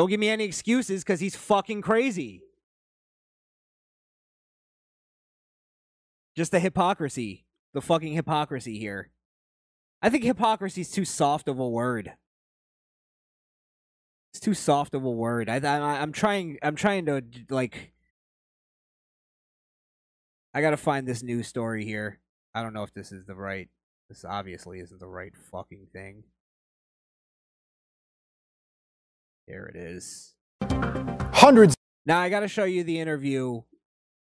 [0.00, 2.40] Don't give me any excuses because he's fucking crazy.
[6.34, 7.44] Just the hypocrisy.
[7.74, 9.10] The fucking hypocrisy here.
[10.00, 12.14] I think hypocrisy is too soft of a word.
[14.32, 15.50] It's too soft of a word.
[15.50, 17.92] I, I I'm trying I'm trying to like
[20.54, 22.20] I gotta find this news story here.
[22.54, 23.68] I don't know if this is the right.
[24.08, 26.24] This obviously isn't the right fucking thing.
[29.50, 30.34] There it is.
[31.32, 31.74] Hundreds.
[32.06, 33.62] Now I gotta show you the interview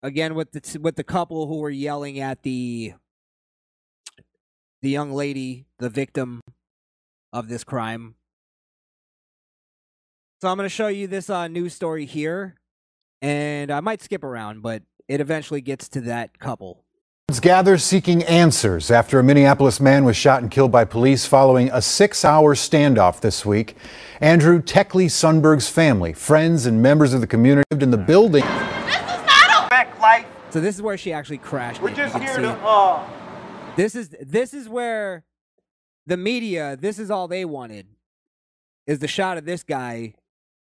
[0.01, 2.93] again with the t- with the couple who were yelling at the
[4.81, 6.41] the young lady, the victim
[7.31, 8.15] of this crime.
[10.41, 12.55] So I'm gonna show you this uh, news story here,
[13.21, 16.83] and I might skip around, but it eventually gets to that couple.
[17.39, 21.81] Gather seeking answers after a Minneapolis man was shot and killed by police following a
[21.81, 23.75] six hour standoff this week.
[24.19, 28.43] Andrew Tekle Sundberg's family, friends, and members of the community lived in the building.
[28.43, 30.25] This is not Back life.
[30.49, 31.81] So this is where she actually crashed.
[31.81, 31.95] We're it.
[31.95, 33.07] just here see to uh
[33.75, 35.23] This is this is where
[36.07, 36.75] the media.
[36.75, 37.87] This is all they wanted.
[38.87, 40.15] Is the shot of this guy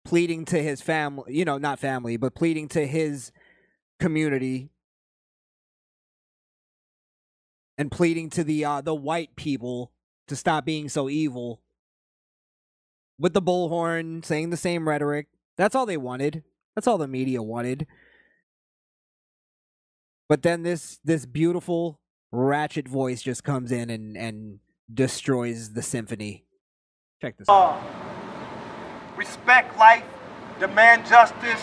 [0.04, 1.34] pleading to his family.
[1.34, 3.32] You know, not family, but pleading to his
[3.98, 4.70] community
[7.76, 9.92] and pleading to the uh, the white people
[10.28, 11.60] to stop being so evil.
[13.18, 15.28] With the bullhorn, saying the same rhetoric.
[15.56, 16.42] That's all they wanted.
[16.74, 17.86] That's all the media wanted.
[20.28, 22.00] But then this this beautiful
[22.32, 24.58] ratchet voice just comes in and and
[24.92, 26.44] destroys the symphony.
[27.20, 27.80] Check this out.
[29.16, 30.04] Respect life,
[30.58, 31.62] demand justice.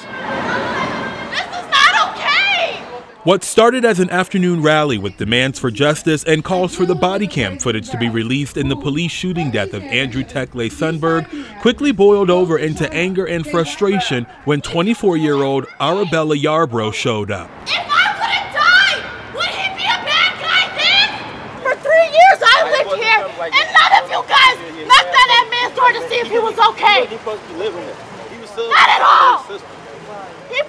[1.30, 2.91] This is not okay!
[3.24, 7.28] What started as an afternoon rally with demands for justice and calls for the body
[7.28, 11.30] cam footage to be released in the police shooting death of Andrew Tekle Sundberg
[11.62, 17.52] quickly boiled over into anger and frustration when 24 year old Arabella Yarbrough showed up.
[17.68, 19.06] If I would have died,
[19.36, 21.62] would he be a bad guy then?
[21.62, 24.58] For three years I lived here, and none of you guys
[24.90, 27.06] knocked on that man's door to see if he was okay.
[28.58, 29.81] Not at all!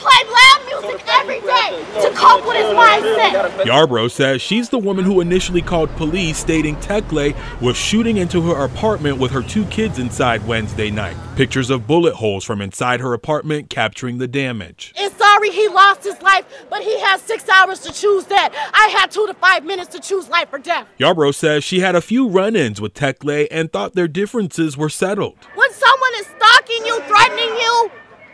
[0.03, 3.51] Played loud music every day to cope with his mindset.
[3.65, 8.65] Yarbrough says she's the woman who initially called police stating Tekle was shooting into her
[8.65, 11.17] apartment with her two kids inside Wednesday night.
[11.37, 14.93] Pictures of bullet holes from inside her apartment capturing the damage.
[14.99, 18.53] And sorry he lost his life, but he has six hours to choose that.
[18.75, 20.89] I had two to five minutes to choose life or death.
[20.99, 24.91] Yarbrough says she had a few run ins with Tekle and thought their differences were
[24.91, 25.39] settled.
[25.55, 27.91] When someone is stalking you, threatening you,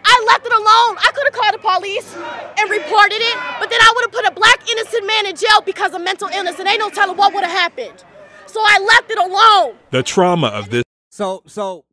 [0.08, 0.96] I left it alone.
[0.96, 2.16] I could have called the police
[2.58, 5.60] and reported it, but then I would have put a black innocent man in jail
[5.64, 8.04] because of mental illness, and ain't no telling what would have happened.
[8.46, 9.76] So I left it alone.
[9.90, 10.84] The trauma of this.
[11.10, 11.84] So, so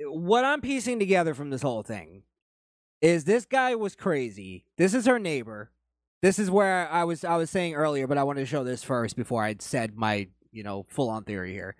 [0.00, 2.22] what I'm piecing together from this whole thing
[3.02, 4.64] is this guy was crazy.
[4.78, 5.70] This is her neighbor.
[6.22, 8.82] This is where I was I was saying earlier, but I wanted to show this
[8.82, 11.74] first before I said my, you know, full on theory here.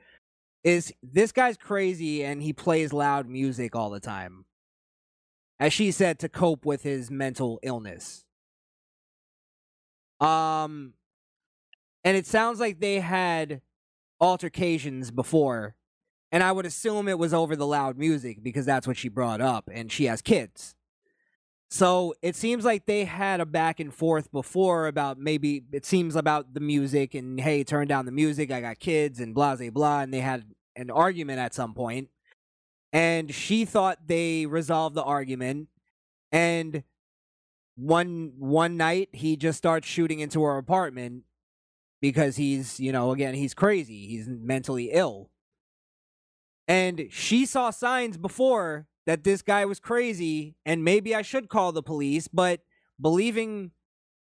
[0.65, 4.45] Is this guy's crazy and he plays loud music all the time
[5.63, 8.25] as she said, to cope with his mental illness.
[10.19, 10.95] Um,
[12.03, 13.63] and it sounds like they had
[14.21, 15.77] altercations before,
[16.33, 19.41] and I would assume it was over the loud music because that's what she brought
[19.41, 20.75] up, and she has kids.
[21.71, 26.17] So it seems like they had a back and forth before about maybe it seems
[26.17, 28.51] about the music and hey, turn down the music.
[28.51, 30.43] I got kids and blah blah blah, and they had
[30.75, 32.09] an argument at some point
[32.93, 35.69] and she thought they resolved the argument
[36.31, 36.83] and
[37.77, 41.25] one one night he just starts shooting into her apartment
[42.01, 44.07] because he's you know again he's crazy.
[44.07, 45.31] He's mentally ill.
[46.69, 51.73] And she saw signs before that this guy was crazy and maybe I should call
[51.73, 52.61] the police but
[53.01, 53.73] believing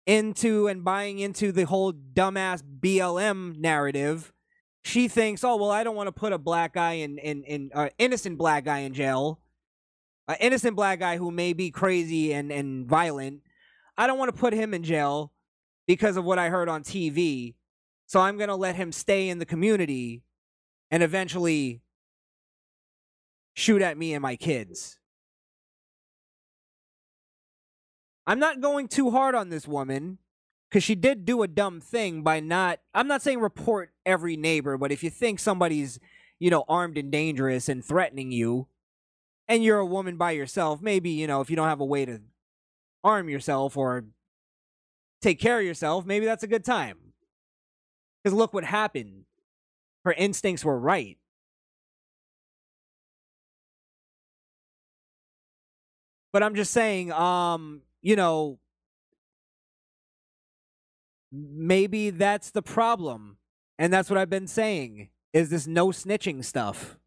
[0.05, 4.33] into and buying into the whole dumbass BLM narrative
[4.85, 7.71] she thinks, oh well, I don't want to put a black guy in in in
[7.73, 9.39] uh, innocent black guy in jail,
[10.27, 13.41] an innocent black guy who may be crazy and and violent.
[13.97, 15.33] I don't want to put him in jail
[15.87, 17.55] because of what I heard on TV.
[18.05, 20.21] So I'm gonna let him stay in the community,
[20.91, 21.81] and eventually
[23.55, 24.99] shoot at me and my kids.
[28.27, 30.19] I'm not going too hard on this woman
[30.75, 34.77] because she did do a dumb thing by not i'm not saying report every neighbor
[34.77, 36.01] but if you think somebody's
[36.37, 38.67] you know armed and dangerous and threatening you
[39.47, 42.03] and you're a woman by yourself maybe you know if you don't have a way
[42.03, 42.19] to
[43.05, 44.03] arm yourself or
[45.21, 46.97] take care of yourself maybe that's a good time.
[48.21, 49.23] Because look what happened.
[50.03, 51.17] Her instincts were right.
[56.33, 58.59] But i'm just saying um you know
[61.35, 63.37] maybe that's the problem.
[63.77, 66.97] And that's what I've been saying is this no snitching stuff.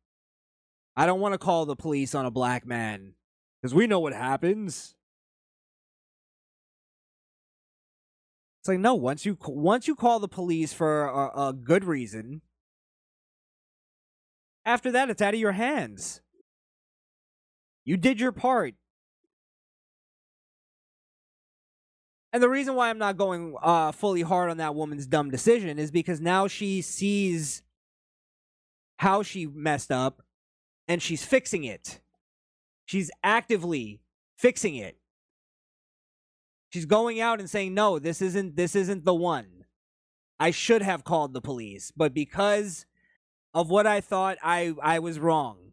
[0.96, 3.14] I don't want to call the police on a black man
[3.60, 4.94] because we know what happens.
[8.60, 12.42] It's like no, once you once you call the police for a, a good reason,
[14.66, 16.20] after that it's out of your hands.
[17.84, 18.74] You did your part.
[22.32, 25.78] And the reason why I'm not going uh, fully hard on that woman's dumb decision
[25.78, 27.62] is because now she sees
[28.98, 30.22] how she messed up
[30.86, 32.00] and she's fixing it.
[32.84, 34.00] She's actively
[34.36, 34.98] fixing it.
[36.70, 39.64] She's going out and saying, "No, this isn't this isn't the one.
[40.38, 42.84] I should have called the police, but because
[43.54, 45.72] of what I thought, I I was wrong."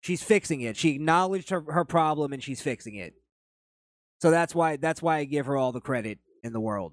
[0.00, 0.76] She's fixing it.
[0.76, 3.19] She acknowledged her, her problem and she's fixing it.
[4.20, 6.92] So that's why that's why I give her all the credit in the world.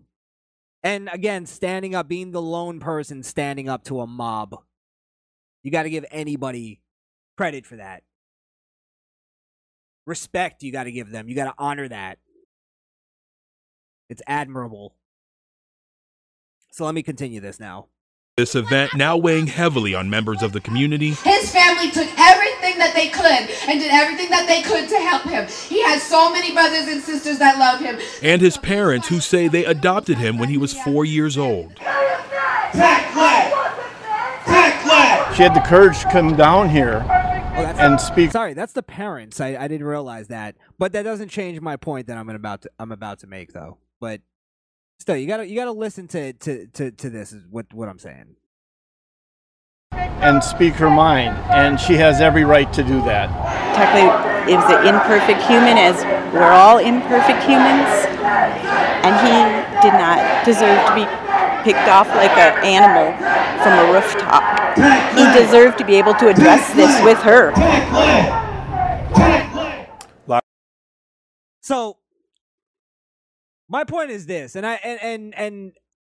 [0.84, 4.55] And again, standing up, being the lone person standing up to a mob.
[5.63, 6.82] You got to give anybody
[7.36, 8.03] credit for that.
[10.05, 11.28] Respect you got to give them.
[11.28, 12.19] You got to honor that.
[14.09, 14.95] It's admirable.
[16.71, 17.88] So let me continue this now.
[18.38, 21.16] This event now weighing heavily on members of the community.
[21.24, 25.24] His family took everything that they could and did everything that they could to help
[25.24, 25.48] him.
[25.48, 27.98] He has so many brothers and sisters that love him.
[28.22, 31.80] And his parents who say they adopted him when he was four years old.
[31.80, 31.84] She
[35.44, 38.34] had the courage to come down here and speak.
[38.34, 39.42] Sorry, that's the parents.
[39.42, 42.70] I, I didn't realize that, but that doesn't change my point that I'm about to
[42.78, 43.80] I'm about to make though.
[44.00, 44.22] But
[45.00, 48.00] still, you gotta you gotta listen to to to, to this is what what I'm
[48.00, 48.36] saying.
[50.22, 53.30] and speak her mind, and she has every right to do that.
[53.76, 57.89] Technically, is an imperfect human, as we're all imperfect humans,
[59.06, 59.36] and he
[59.82, 61.06] did not deserve to be
[61.64, 63.14] picked off like an animal
[63.62, 64.43] from a rooftop.
[65.16, 67.54] He deserved to be able to address this with her.
[71.62, 71.98] So
[73.70, 75.72] my point is this, and I and and, and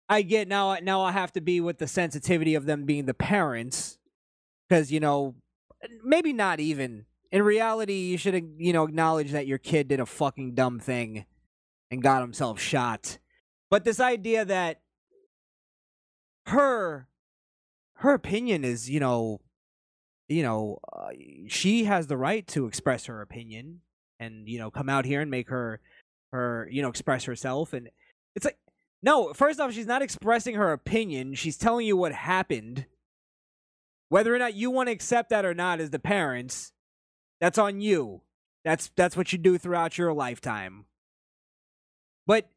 [0.10, 3.14] I get now now I have to be with the sensitivity of them being the
[3.14, 3.98] parents
[4.68, 5.36] because you know
[6.04, 10.06] maybe not even in reality you should you know acknowledge that your kid did a
[10.06, 11.26] fucking dumb thing
[11.92, 13.18] and got himself shot.
[13.70, 14.82] But this idea that
[16.48, 17.08] her
[17.96, 19.42] her opinion is, you know,
[20.28, 21.10] you know, uh,
[21.48, 23.82] she has the right to express her opinion
[24.20, 25.80] and you know come out here and make her
[26.32, 27.90] her you know express herself and
[28.36, 28.58] it's like
[29.02, 32.86] no first off she's not expressing her opinion she's telling you what happened.
[34.10, 36.72] Whether or not you want to accept that or not as the parents
[37.42, 38.22] that's on you.
[38.64, 40.86] That's that's what you do throughout your lifetime.
[42.26, 42.50] But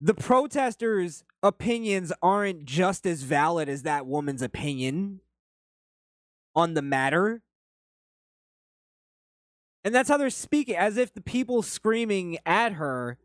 [0.00, 5.20] the protesters opinions aren't just as valid as that woman's opinion
[6.54, 7.42] on the matter
[9.84, 13.18] and that's how they're speaking, as if the people screaming at her,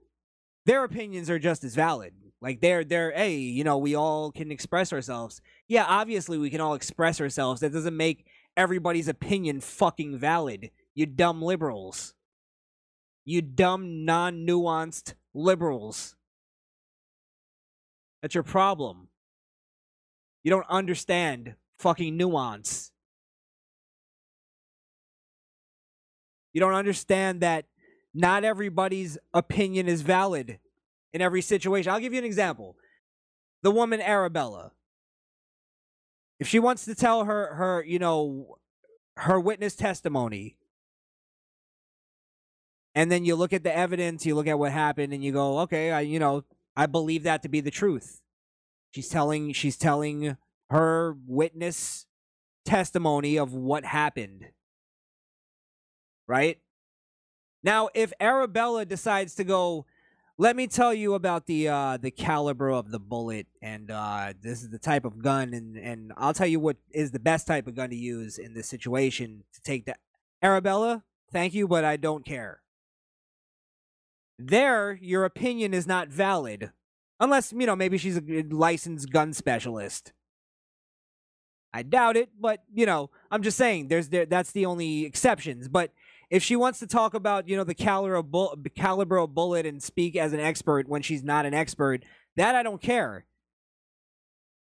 [0.66, 2.14] their opinions are just as valid.
[2.42, 5.42] Like they're they're hey, you know, we all can express ourselves.
[5.68, 7.62] Yeah, obviously we can all express ourselves.
[7.62, 8.26] That doesn't make
[8.56, 10.72] everybody's opinion fucking valid.
[10.94, 12.14] You dumb liberals.
[13.26, 16.16] You dumb non-nuanced liberals.
[18.22, 19.10] That's your problem.
[20.44, 22.92] You don't understand fucking nuance.
[26.56, 27.66] You don't understand that
[28.14, 30.58] not everybody's opinion is valid
[31.12, 31.92] in every situation.
[31.92, 32.78] I'll give you an example.
[33.62, 34.72] The woman Arabella.
[36.40, 38.58] If she wants to tell her her, you know,
[39.18, 40.56] her witness testimony,
[42.96, 45.60] and then you look at the evidence, you look at what happened, and you go,
[45.60, 48.22] okay, I, you know, I believe that to be the truth.
[48.92, 50.38] She's telling she's telling
[50.70, 52.06] her witness
[52.64, 54.52] testimony of what happened
[56.28, 56.60] right?
[57.64, 59.86] Now, if Arabella decides to go,
[60.38, 64.62] let me tell you about the uh, the caliber of the bullet, and uh, this
[64.62, 67.68] is the type of gun, and and I'll tell you what is the best type
[67.68, 70.00] of gun to use in this situation to take that.
[70.44, 72.62] Arabella, thank you, but I don't care.
[74.38, 76.72] There, your opinion is not valid,
[77.20, 80.12] unless you know maybe she's a licensed gun specialist.
[81.74, 85.70] I doubt it, but you know, I'm just saying there's there that's the only exceptions.
[85.70, 85.92] But
[86.30, 89.66] if she wants to talk about you know the caliber of, bull- caliber of bullet
[89.66, 92.04] and speak as an expert when she's not an expert,
[92.36, 93.26] that I don't care.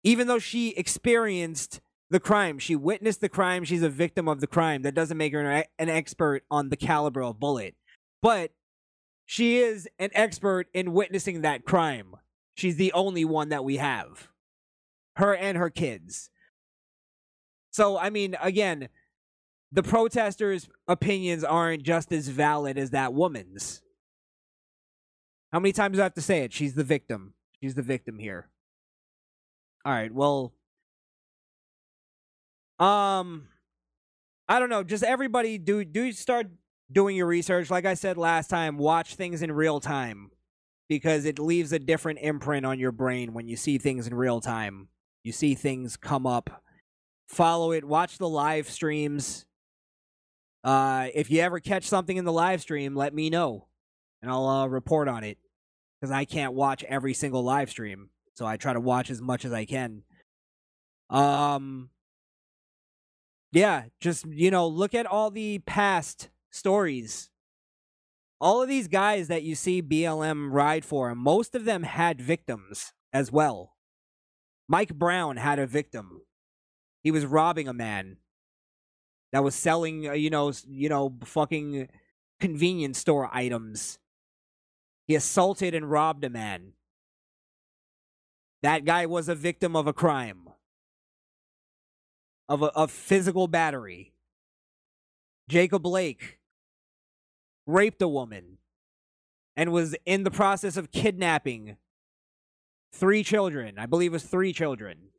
[0.04, 4.48] Even though she experienced the crime, she witnessed the crime, she's a victim of the
[4.48, 4.84] crime.
[4.84, 7.76] That doesn't make her an, an expert on the caliber of bullet,
[8.22, 8.52] but
[9.26, 12.16] she is an expert in witnessing that crime.
[12.56, 14.30] She's the only one that we have,
[15.18, 16.30] her and her kids.
[17.72, 18.90] So I mean, again
[19.72, 23.82] the protesters' opinions aren't just as valid as that woman's.
[25.52, 26.54] How many times do I have to say it?
[26.54, 27.34] She's the victim.
[27.62, 28.50] She's the victim here.
[29.86, 30.54] All right, well
[32.80, 33.48] um
[34.50, 36.48] I don't know, just everybody do do start
[36.92, 37.70] doing your research.
[37.70, 40.32] Like I said last time, watch things in real time
[40.88, 44.40] because it leaves a different imprint on your brain when you see things in real
[44.40, 44.88] time.
[45.24, 46.64] You see things come up.
[47.28, 49.47] Follow it, watch the live streams
[50.68, 53.68] uh, if you ever catch something in the live stream, let me know,
[54.22, 55.38] and I'll uh, report on it
[55.96, 59.46] because I can't watch every single live stream, so I try to watch as much
[59.46, 60.04] as I can.
[61.10, 61.92] Um,
[63.54, 67.30] yeah, just you know, look at all the past stories.
[68.42, 72.92] All of these guys that you see BLM ride for, most of them had victims
[73.14, 73.78] as well.
[74.68, 76.24] Mike Brown had a victim.
[77.04, 78.18] He was robbing a man
[79.32, 81.90] that was selling, uh, you know, you know, fucking
[82.40, 84.00] convenience store items.
[85.08, 86.74] He assaulted and robbed a man.
[88.64, 90.50] That guy was a victim of a crime.
[92.50, 94.14] of a of physical battery.
[95.50, 96.40] Jacob Blake
[97.66, 98.58] raped a woman
[99.56, 101.78] and was in the process of kidnapping
[102.94, 103.78] three children.
[103.78, 105.10] I believe it was three children.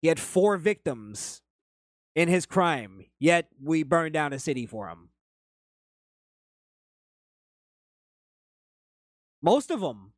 [0.00, 1.42] He had four victims
[2.14, 5.08] in his crime, yet we burned down a city for him.
[9.42, 10.12] Most of them.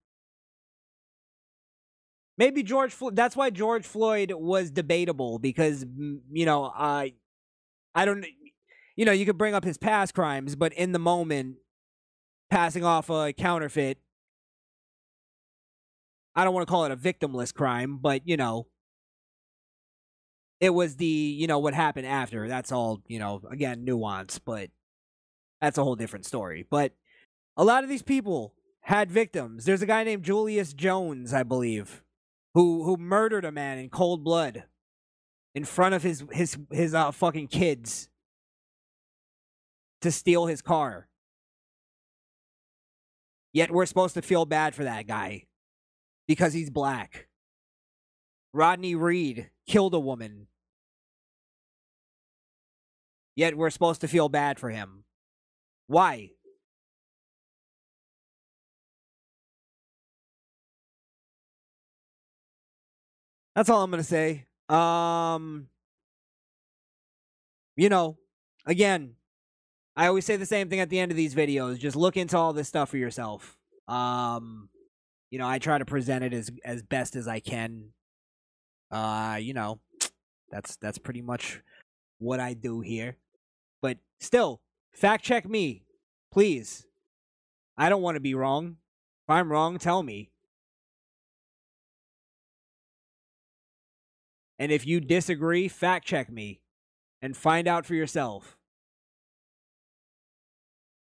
[2.36, 3.16] Maybe George Floyd.
[3.16, 5.86] That's why George Floyd was debatable because
[6.32, 7.14] you know I,
[7.94, 8.26] I don't,
[8.96, 11.56] you know, you could bring up his past crimes, but in the moment,
[12.50, 13.98] passing off a counterfeit.
[16.34, 18.66] I don't want to call it a victimless crime, but you know,
[20.60, 22.48] it was the you know what happened after.
[22.48, 23.42] That's all you know.
[23.50, 24.70] Again, nuance, but
[25.60, 26.66] that's a whole different story.
[26.68, 26.92] But
[27.56, 29.64] a lot of these people had victims.
[29.64, 32.02] There's a guy named Julius Jones, I believe,
[32.54, 34.64] who who murdered a man in cold blood
[35.54, 38.08] in front of his his his uh, fucking kids
[40.02, 41.08] to steal his car.
[43.52, 45.44] Yet we're supposed to feel bad for that guy
[46.26, 47.28] because he's black.
[48.54, 50.46] Rodney Reed killed a woman.
[53.34, 55.02] Yet we're supposed to feel bad for him.
[55.88, 56.30] Why?
[63.56, 64.46] That's all I'm gonna say.
[64.68, 65.66] Um,
[67.76, 68.18] you know,
[68.66, 69.16] again,
[69.96, 71.78] I always say the same thing at the end of these videos.
[71.78, 73.58] Just look into all this stuff for yourself.
[73.88, 74.68] Um,
[75.30, 77.90] you know, I try to present it as as best as I can.
[78.90, 79.80] Uh, you know,
[80.50, 81.60] that's that's pretty much
[82.18, 83.16] what I do here.
[83.82, 84.60] But still,
[84.92, 85.84] fact check me,
[86.32, 86.86] please.
[87.76, 88.76] I don't want to be wrong.
[89.26, 90.30] If I'm wrong, tell me.
[94.58, 96.60] And if you disagree, fact check me
[97.20, 98.56] and find out for yourself.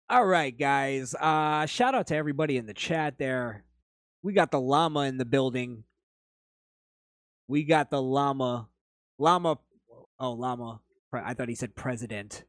[0.09, 1.13] All right, guys.
[1.15, 3.65] Uh shout out to everybody in the chat there.
[4.21, 5.84] We got the llama in the building.
[7.48, 8.70] We got the llama.
[9.20, 9.58] Llama
[10.20, 10.82] oh, llama.
[11.14, 12.46] I thought he said president.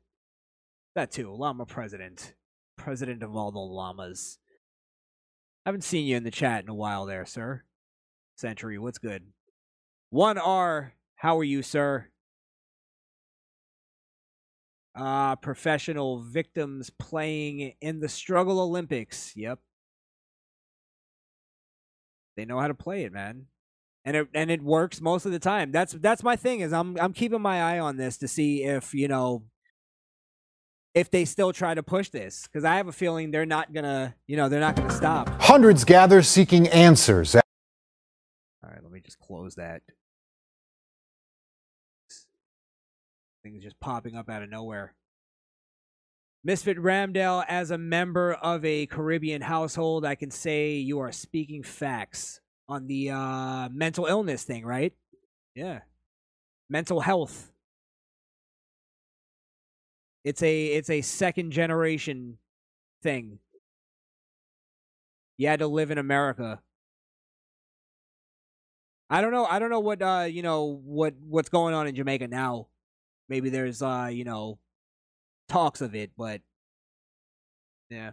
[0.95, 1.35] That too.
[1.35, 2.35] Llama president.
[2.77, 4.39] President of all the llamas.
[5.65, 7.65] I Haven't seen you in the chat in a while there, sir.
[8.37, 9.25] Century, what's good?
[10.13, 12.09] 1R, how are you, sir?
[14.95, 19.33] Uh, professional victims playing in the Struggle Olympics.
[19.35, 19.59] Yep.
[22.37, 23.47] They know how to play it, man.
[24.05, 25.73] And it and it works most of the time.
[25.73, 28.93] That's that's my thing is I'm I'm keeping my eye on this to see if,
[28.93, 29.45] you know,
[30.95, 33.85] if they still try to push this cuz I have a feeling they're not going
[33.85, 35.31] to, you know, they're not to stop.
[35.41, 37.35] Hundreds gather seeking answers.
[37.35, 37.43] All
[38.63, 39.83] right, let me just close that.
[43.43, 44.95] Things just popping up out of nowhere.
[46.45, 51.63] Misfit Ramdale, as a member of a Caribbean household, I can say you are speaking
[51.63, 54.93] facts on the uh, mental illness thing, right?
[55.55, 55.81] Yeah.
[56.69, 57.53] Mental health.
[60.25, 62.39] It's a it's a second generation
[63.03, 63.39] thing.
[65.37, 66.61] You had to live in America.
[69.11, 69.45] I don't know.
[69.45, 72.69] I don't know what uh you know what what's going on in Jamaica now
[73.29, 74.59] maybe there's uh you know
[75.49, 76.41] talks of it but
[77.91, 78.13] yeah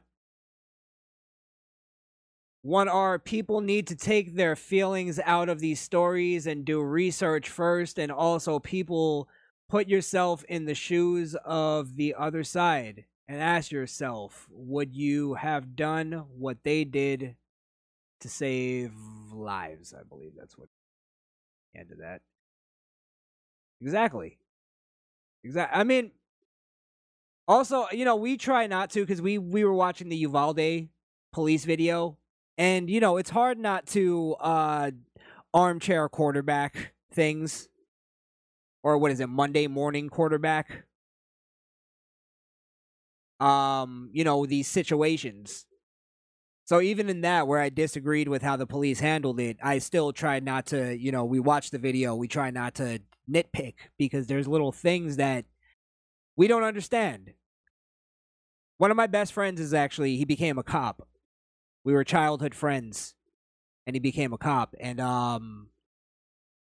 [2.62, 7.50] one are people need to take their feelings out of these stories and do research
[7.50, 9.28] first and also people
[9.70, 15.76] put yourself in the shoes of the other side and ask yourself would you have
[15.76, 17.36] done what they did
[18.20, 18.92] to save
[19.34, 20.70] lives i believe that's what
[21.76, 22.22] end of that
[23.82, 24.38] exactly
[25.44, 25.80] Exactly.
[25.80, 26.12] I mean,
[27.48, 30.90] also, you know, we try not to because we we were watching the Uvalde
[31.34, 32.18] police video,
[32.62, 34.92] and you know, it's hard not to uh
[35.52, 37.68] armchair quarterback things,
[38.84, 40.86] or what is it, Monday morning quarterback.
[43.40, 45.66] Um, you know, these situations.
[46.66, 50.14] So even in that, where I disagreed with how the police handled it, I still
[50.14, 50.96] tried not to.
[50.96, 52.14] You know, we watched the video.
[52.14, 55.46] We try not to nitpick because there's little things that
[56.38, 57.34] we don't understand.
[58.78, 61.08] One of my best friends is actually he became a cop.
[61.84, 63.16] We were childhood friends
[63.86, 65.68] and he became a cop and um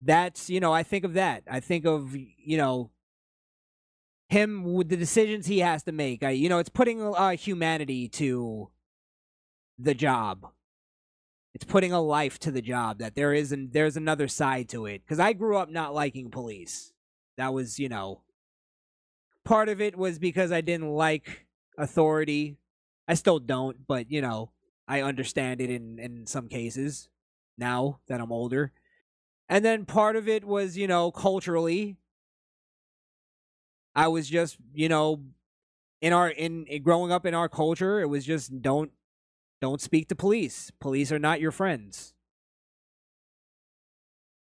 [0.05, 1.45] that's, you know, I think of that.
[1.51, 2.91] I think of, you know,
[4.29, 6.23] him with the decisions he has to make.
[6.23, 8.71] I you know, it's putting uh, humanity to
[9.79, 10.47] the job.
[11.55, 14.87] It's putting a life to the job that there is an, there's another side to
[14.87, 15.03] it.
[15.05, 16.93] Because I grew up not liking police.
[17.37, 18.23] That was, you know,
[19.45, 21.47] part of it was because I didn't like
[21.79, 22.57] authority.
[23.07, 24.51] I still don't, but you know,
[24.87, 27.09] I understand it in in some cases
[27.57, 28.73] now that I'm older.
[29.49, 31.99] And then part of it was, you know, culturally
[33.95, 35.23] I was just, you know,
[36.01, 38.91] in our in, in growing up in our culture, it was just don't
[39.61, 40.71] don't speak to police.
[40.81, 42.13] Police are not your friends.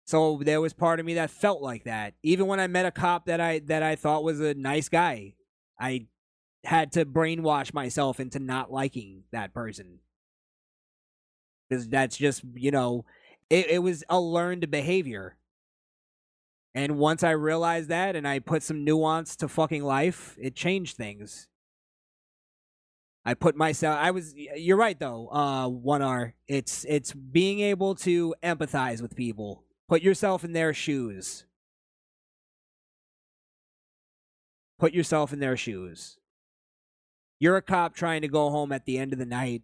[0.07, 2.15] So there was part of me that felt like that.
[2.23, 5.35] Even when I met a cop that I that I thought was a nice guy,
[5.79, 6.07] I
[6.65, 10.01] had to brainwash myself into not liking that person.
[11.71, 13.05] Cuz that's just, you know,
[13.51, 15.37] it, it was a learned behavior.
[16.75, 20.97] And once I realized that and I put some nuance to fucking life, it changed
[20.97, 21.49] things.
[23.25, 26.33] I put myself I was you're right though, uh 1R.
[26.47, 29.65] It's it's being able to empathize with people.
[29.89, 31.45] Put yourself in their shoes.
[34.79, 36.19] Put yourself in their shoes.
[37.41, 39.63] You're a cop trying to go home at the end of the night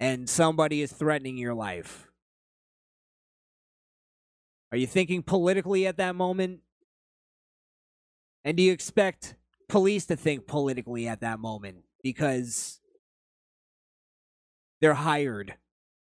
[0.00, 2.08] and somebody is threatening your life.
[4.70, 6.60] Are you thinking politically at that moment?
[8.44, 9.34] And do you expect
[9.68, 11.84] police to think politically at that moment?
[12.02, 12.80] Because
[14.80, 15.54] they're hired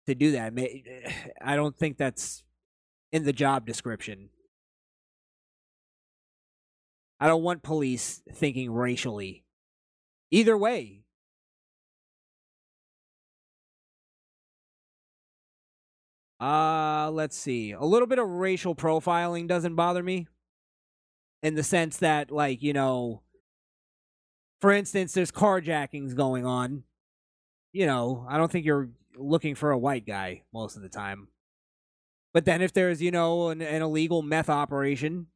[0.06, 0.52] to do that.
[1.42, 2.44] I don't think that's
[3.12, 4.28] in the job description.
[7.18, 9.44] I don't want police thinking racially.
[10.30, 10.99] Either way.
[16.40, 17.72] Uh, let's see.
[17.72, 20.26] A little bit of racial profiling doesn't bother me.
[21.42, 23.22] In the sense that, like, you know,
[24.60, 26.84] for instance, there's carjackings going on.
[27.72, 31.28] You know, I don't think you're looking for a white guy most of the time.
[32.34, 35.28] But then if there's, you know, an, an illegal meth operation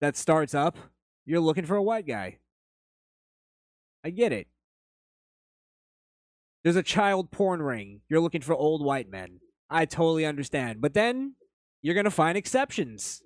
[0.00, 0.78] that starts up,
[1.26, 2.38] you're looking for a white guy.
[4.04, 4.46] I get it.
[6.62, 8.00] There's a child porn ring.
[8.08, 9.40] You're looking for old white men.
[9.74, 10.80] I totally understand.
[10.80, 11.34] But then
[11.82, 13.22] you're going to find exceptions.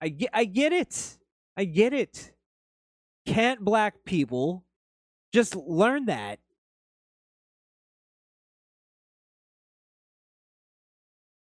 [0.00, 1.18] I get, I get it.
[1.56, 2.32] I get it.
[3.26, 4.64] Can't black people
[5.32, 6.38] just learn that?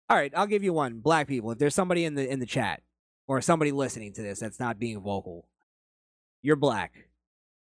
[0.08, 1.00] All right, I'll give you one.
[1.00, 1.50] Black people.
[1.52, 2.82] If there's somebody in the in the chat
[3.26, 5.48] or somebody listening to this that's not being vocal,
[6.42, 7.06] you're black.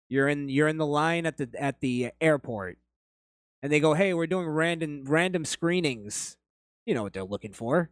[0.08, 2.80] You're in you're in the line at the at the airport,
[3.62, 6.38] and they go, "Hey, we're doing random random screenings."
[6.86, 7.92] You know what they're looking for.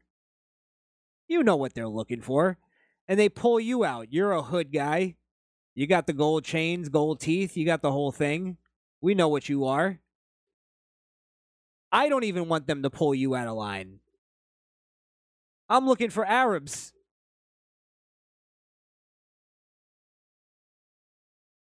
[1.28, 2.58] You know what they're looking for,
[3.08, 4.12] and they pull you out.
[4.12, 5.16] You're a hood guy.
[5.76, 7.56] You got the gold chains, gold teeth.
[7.56, 8.58] You got the whole thing.
[9.02, 10.00] We know what you are.
[11.92, 14.00] I don't even want them to pull you out of line.
[15.70, 16.94] I'm looking for Arabs.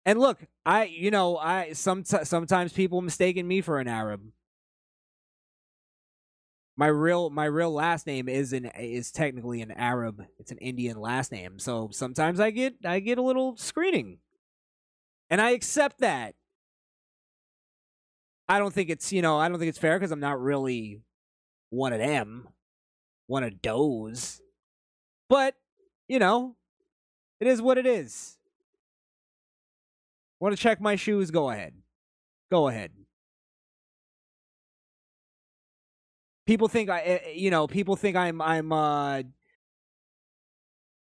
[0.04, 4.22] And look, I you know, I some sometimes people mistaken me for an Arab.
[6.76, 10.24] My real my real last name is an is technically an Arab.
[10.38, 11.58] It's an Indian last name.
[11.58, 14.18] So sometimes I get I get a little screening.
[15.30, 16.34] And I accept that.
[18.48, 21.00] I don't think it's, you know, I don't think it's fair cuz I'm not really
[21.70, 22.48] one of them
[23.26, 24.42] one of those.
[25.28, 25.54] But,
[26.06, 26.56] you know,
[27.40, 28.36] it is what it is.
[30.42, 31.30] Want to check my shoes?
[31.30, 31.72] Go ahead.
[32.50, 32.90] Go ahead.
[36.48, 39.22] People think I, eh, eh, you know, people think I'm, I'm, uh,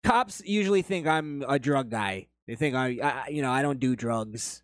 [0.02, 2.28] cops usually think I'm a drug guy.
[2.46, 4.62] They think I, I, you know, I don't do drugs.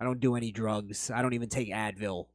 [0.00, 1.10] I don't do any drugs.
[1.10, 2.28] I don't even take Advil.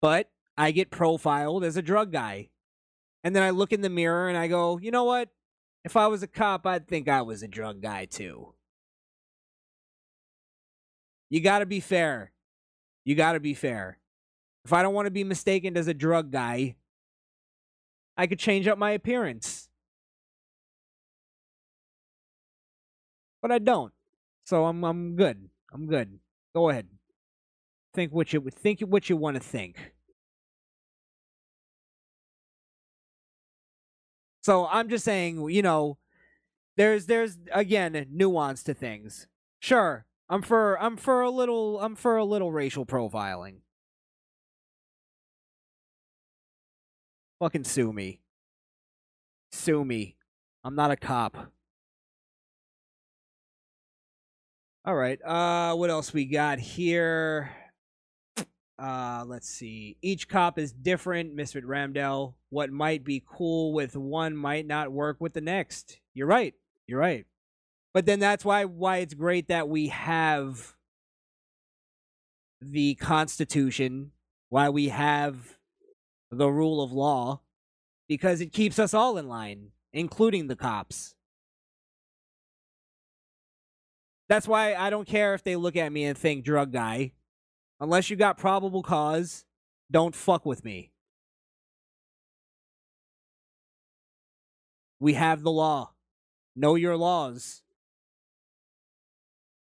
[0.00, 2.48] But I get profiled as a drug guy.
[3.22, 5.28] And then I look in the mirror and I go, you know what?
[5.84, 8.54] If I was a cop, I'd think I was a drug guy too.
[11.30, 12.32] You got to be fair.
[13.04, 13.98] You got to be fair.
[14.64, 16.76] If I don't want to be mistaken as a drug guy,
[18.16, 19.68] I could change up my appearance.
[23.40, 23.92] But I don't.
[24.44, 25.48] So I'm I'm good.
[25.72, 26.18] I'm good.
[26.54, 26.88] Go ahead.
[27.94, 29.92] Think what you think what you want to think.
[34.42, 35.98] So I'm just saying, you know,
[36.76, 39.26] there's there's again nuance to things.
[39.60, 43.60] Sure, I'm for I'm for a little I'm for a little racial profiling.
[47.40, 48.20] Fucking sue me.
[49.52, 50.16] Sue me.
[50.64, 51.52] I'm not a cop.
[54.84, 55.18] All right.
[55.24, 57.50] Uh what else we got here?
[58.78, 59.96] Uh, let's see.
[60.02, 61.62] Each cop is different, Mr.
[61.62, 62.34] Ramdell.
[62.50, 65.98] What might be cool with one might not work with the next.
[66.14, 66.54] You're right.
[66.86, 67.26] You're right.
[67.94, 70.74] But then that's why why it's great that we have
[72.60, 74.12] the Constitution,
[74.48, 75.58] why we have
[76.30, 77.40] the rule of law,
[78.08, 81.14] because it keeps us all in line, including the cops.
[84.28, 87.12] That's why I don't care if they look at me and think drug guy.
[87.80, 89.44] Unless you got probable cause,
[89.90, 90.92] don't fuck with me.
[95.00, 95.92] We have the law.
[96.56, 97.62] Know your laws.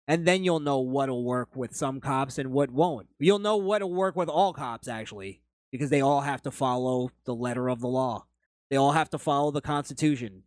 [0.08, 3.08] And then you'll know what'll work with some cops and what won't.
[3.20, 5.42] You'll know what'll work with all cops, actually,
[5.72, 8.26] because they all have to follow the letter of the law.
[8.70, 10.44] They all have to follow the Constitution.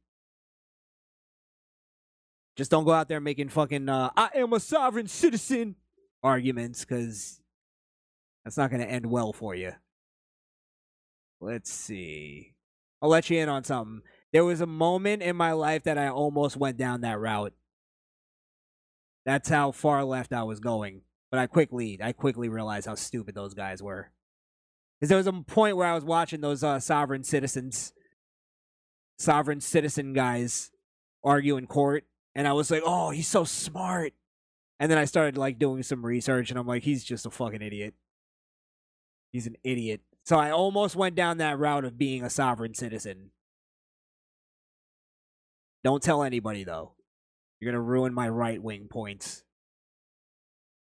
[2.57, 5.76] Just don't go out there making fucking uh, "I am a sovereign citizen"
[6.22, 7.40] arguments, because
[8.44, 9.72] that's not going to end well for you.
[11.40, 12.55] Let's see.
[13.02, 14.02] I'll let you in on something.
[14.32, 17.52] There was a moment in my life that I almost went down that route.
[19.25, 21.03] That's how far left I was going.
[21.31, 24.11] But I quickly, I quickly realized how stupid those guys were.
[25.01, 27.93] Because there was a point where I was watching those uh, sovereign citizens,
[29.18, 30.70] sovereign citizen guys
[31.25, 32.05] argue in court,
[32.35, 34.12] and I was like, "Oh, he's so smart."
[34.79, 37.62] And then I started like doing some research, and I'm like, "He's just a fucking
[37.62, 37.95] idiot."
[39.33, 40.03] He's an idiot.
[40.25, 43.31] So I almost went down that route of being a sovereign citizen.
[45.83, 46.93] Don't tell anybody though.
[47.64, 49.42] You're gonna ruin my right wing points.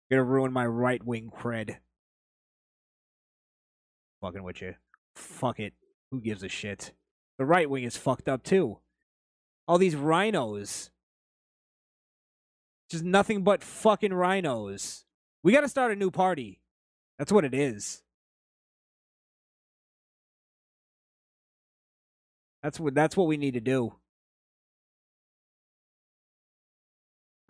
[0.08, 1.76] You're gonna ruin my right wing cred.
[4.22, 4.74] Fucking with you.
[5.14, 5.74] Fuck it.
[6.10, 6.94] Who gives a shit?
[7.36, 8.78] The right wing is fucked up too.
[9.68, 10.88] All these RINOs.
[12.88, 15.04] Just nothing but fucking RINOs.
[15.42, 16.62] We gotta start a new party.
[17.18, 18.02] That's what it is.
[22.62, 23.96] That's what that's what we need to do.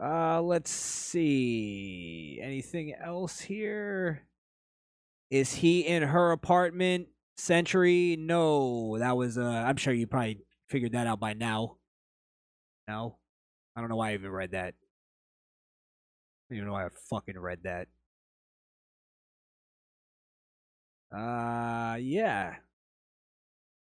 [0.03, 2.41] Uh let's see.
[2.43, 4.23] Anything else here?
[5.31, 7.09] Is he in her apartment?
[7.37, 8.17] Century?
[8.19, 8.99] No.
[8.99, 11.77] That was uh I'm sure you probably figured that out by now.
[12.89, 13.19] No.
[13.77, 14.75] I don't know why I even read that.
[16.51, 17.89] I don't even know why I fucking read that.
[21.17, 22.57] Uh yeah.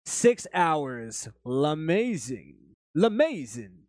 [0.05, 1.29] Six hours.
[1.45, 2.55] L'amazing.
[2.93, 3.82] L'amazing.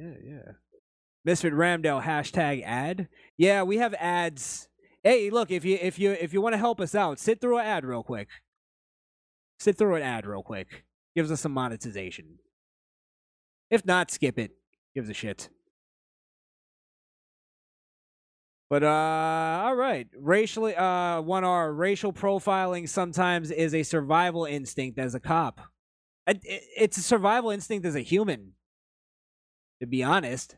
[0.00, 0.52] Yeah, yeah.
[1.24, 3.08] Misfit Ramdell hashtag ad.
[3.36, 4.68] Yeah, we have ads.
[5.04, 7.58] Hey, look, if you if you if you want to help us out, sit through
[7.58, 8.28] an ad real quick.
[9.58, 10.84] Sit through an ad real quick.
[11.14, 12.38] Gives us some monetization.
[13.68, 14.52] If not, skip it.
[14.94, 15.50] Gives a shit.
[18.70, 20.08] But uh all right.
[20.18, 25.60] Racially uh one R racial profiling sometimes is a survival instinct as a cop.
[26.26, 28.52] It, it, it's a survival instinct as a human.
[29.80, 30.56] To be honest.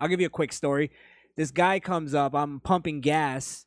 [0.00, 0.90] I'll give you a quick story.
[1.36, 3.66] This guy comes up, I'm pumping gas.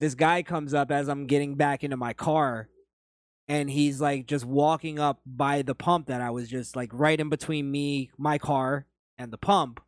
[0.00, 2.68] This guy comes up as I'm getting back into my car
[3.48, 7.18] and he's like just walking up by the pump that I was just like right
[7.18, 8.86] in between me, my car,
[9.18, 9.80] and the pump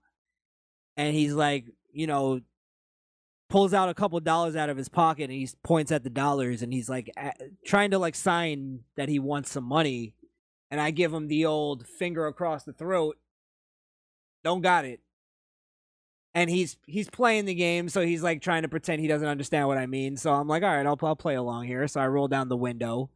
[0.97, 2.41] and he's like, you know,
[3.49, 6.63] pulls out a couple dollars out of his pocket and he points at the dollars
[6.63, 7.11] and he's like
[7.65, 10.15] trying to like sign that he wants some money
[10.71, 13.17] and I give him the old finger across the throat.
[14.45, 15.01] Don't got it.
[16.35, 19.69] And he's he's playing the game, so he's like trying to pretend he doesn't understand
[19.69, 20.17] what I mean.
[20.17, 21.89] So I'm like, all right, I'll I'll play along here.
[21.89, 23.11] So I roll down the window,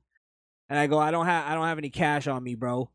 [0.70, 2.90] and I go, I don't have I don't have any cash on me, bro.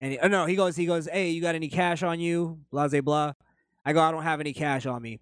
[0.00, 2.58] And he, oh no, he goes he goes, hey, you got any cash on you?
[2.72, 3.32] Blah blah blah.
[3.84, 5.20] I go, I don't have any cash on me.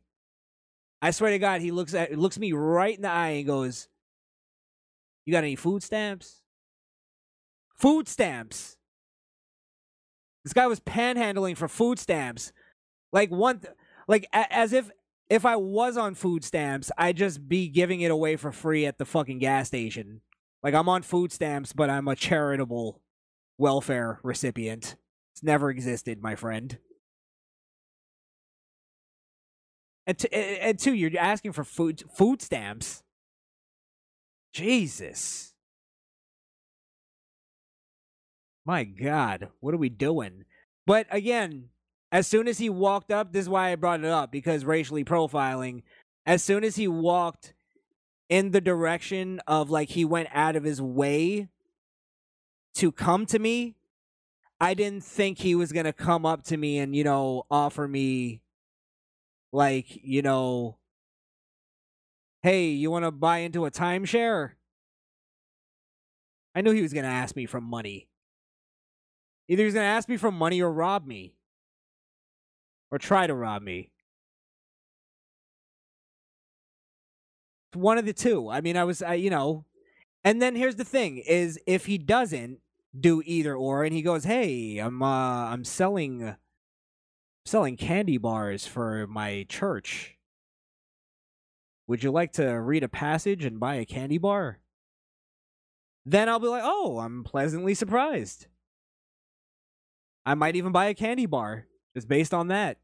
[1.02, 3.88] I swear to God, he looks at looks me right in the eye and goes,
[5.26, 6.43] "You got any food stamps?"
[7.76, 8.76] Food stamps.
[10.44, 12.52] This guy was panhandling for food stamps,
[13.12, 13.74] like one, th-
[14.06, 14.90] like a- as if
[15.30, 18.98] if I was on food stamps, I'd just be giving it away for free at
[18.98, 20.20] the fucking gas station.
[20.62, 23.00] Like I'm on food stamps, but I'm a charitable
[23.58, 24.96] welfare recipient.
[25.32, 26.78] It's never existed, my friend.
[30.06, 33.02] And, t- and two, you're asking for food food stamps.
[34.52, 35.53] Jesus.
[38.66, 40.44] My God, what are we doing?
[40.86, 41.68] But again,
[42.10, 45.04] as soon as he walked up, this is why I brought it up because racially
[45.04, 45.82] profiling.
[46.26, 47.54] As soon as he walked
[48.28, 51.48] in the direction of like he went out of his way
[52.76, 53.76] to come to me,
[54.60, 58.40] I didn't think he was gonna come up to me and you know offer me
[59.54, 60.78] like, you know,
[62.42, 64.50] hey, you want to buy into a timeshare?
[66.56, 68.08] I knew he was going to ask me for money.
[69.48, 71.34] Either he's going to ask me for money or rob me.
[72.90, 73.90] Or try to rob me.
[77.74, 78.50] One of the two.
[78.50, 79.64] I mean, I was, I, you know.
[80.22, 82.60] And then here's the thing: is if he doesn't
[82.98, 86.36] do either or, and he goes, "Hey, I'm, uh, I'm selling,
[87.44, 90.16] selling candy bars for my church.
[91.88, 94.60] Would you like to read a passage and buy a candy bar?"
[96.06, 98.46] Then I'll be like, "Oh, I'm pleasantly surprised."
[100.26, 102.78] I might even buy a candy bar just based on that.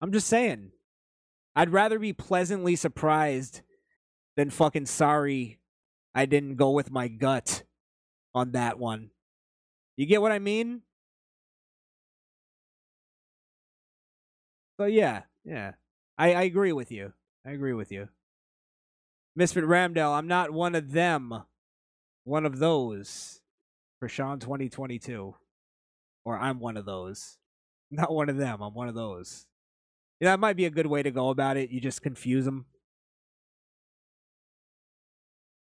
[0.00, 0.72] I'm just saying.
[1.54, 3.62] I'd rather be pleasantly surprised
[4.36, 5.58] than fucking sorry
[6.14, 7.64] I didn't go with my gut
[8.34, 9.10] on that one.
[9.96, 10.82] You get what I mean?
[14.78, 15.72] So yeah, yeah.
[16.16, 17.12] I, I agree with you.
[17.44, 18.08] I agree with you.
[19.36, 21.42] Misfit Ramdell, I'm not one of them.
[22.24, 23.39] One of those.
[24.02, 25.34] Crishaun 2022.
[26.24, 27.38] Or I'm one of those.
[27.90, 28.62] Not one of them.
[28.62, 29.46] I'm one of those.
[30.20, 31.70] That might be a good way to go about it.
[31.70, 32.66] You just confuse them.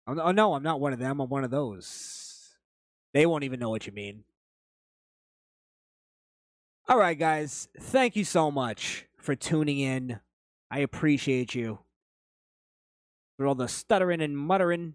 [0.06, 1.18] Oh, oh no, I'm not one of them.
[1.20, 2.50] I'm one of those.
[3.14, 4.24] They won't even know what you mean.
[6.86, 7.68] All right, guys.
[7.80, 10.20] Thank you so much for tuning in.
[10.70, 11.78] I appreciate you.
[13.38, 14.94] For all the stuttering and muttering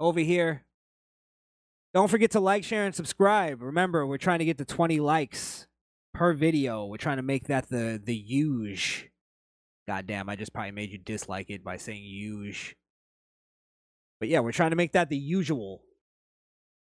[0.00, 0.65] over here.
[1.96, 3.62] Don't forget to like, share, and subscribe.
[3.62, 5.66] Remember, we're trying to get to 20 likes
[6.12, 6.84] per video.
[6.84, 9.08] We're trying to make that the the huge.
[9.88, 12.76] Goddamn, I just probably made you dislike it by saying huge.
[14.20, 15.84] But yeah, we're trying to make that the usual.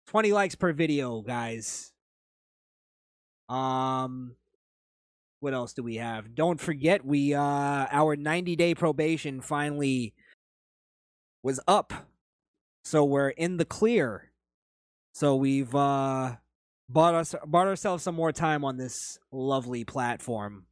[0.08, 1.92] 20 likes per video, guys.
[3.48, 4.34] Um
[5.38, 6.34] what else do we have?
[6.34, 10.12] Don't forget we uh our 90-day probation finally
[11.44, 12.08] was up.
[12.82, 14.32] So we're in the clear.
[15.14, 16.36] So we've uh
[16.88, 20.66] bought us bought ourselves some more time on this lovely platform.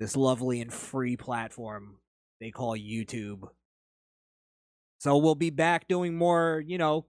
[0.00, 1.98] This lovely and free platform
[2.40, 3.48] they call YouTube.
[4.98, 7.04] So we'll be back doing more, you know,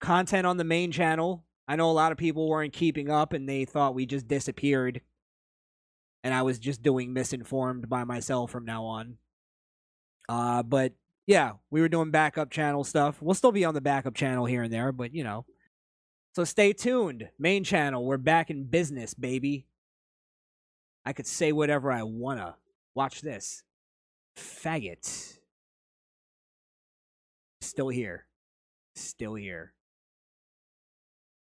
[0.00, 1.44] content on the main channel.
[1.66, 5.00] I know a lot of people weren't keeping up and they thought we just disappeared.
[6.22, 9.16] And I was just doing misinformed by myself from now on.
[10.28, 10.92] Uh but
[11.26, 13.20] yeah, we were doing backup channel stuff.
[13.20, 15.44] We'll still be on the backup channel here and there, but you know,
[16.34, 17.28] so stay tuned.
[17.38, 19.66] Main channel, we're back in business, baby.
[21.04, 22.56] I could say whatever I wanna.
[22.94, 23.62] Watch this.
[24.36, 25.38] Faggot.
[27.60, 28.26] Still here.
[28.94, 29.72] Still here.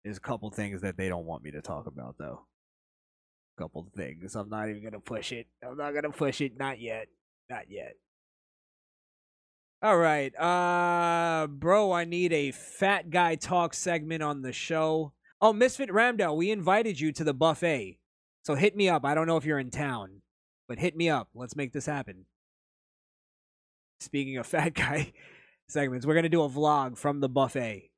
[0.04, 2.46] There's a couple things that they don't want me to talk about, though.
[3.58, 4.34] A couple things.
[4.34, 5.46] I'm not even gonna push it.
[5.62, 6.56] I'm not gonna push it.
[6.58, 7.08] Not yet.
[7.48, 7.94] Not yet.
[9.82, 10.38] All right.
[10.38, 15.12] Uh bro, I need a fat guy talk segment on the show.
[15.40, 17.98] Oh, Misfit Ramdell, we invited you to the buffet.
[18.44, 19.06] So hit me up.
[19.06, 20.20] I don't know if you're in town,
[20.68, 21.28] but hit me up.
[21.34, 22.26] Let's make this happen.
[24.00, 25.14] Speaking of fat guy
[25.68, 27.90] segments, we're going to do a vlog from the buffet.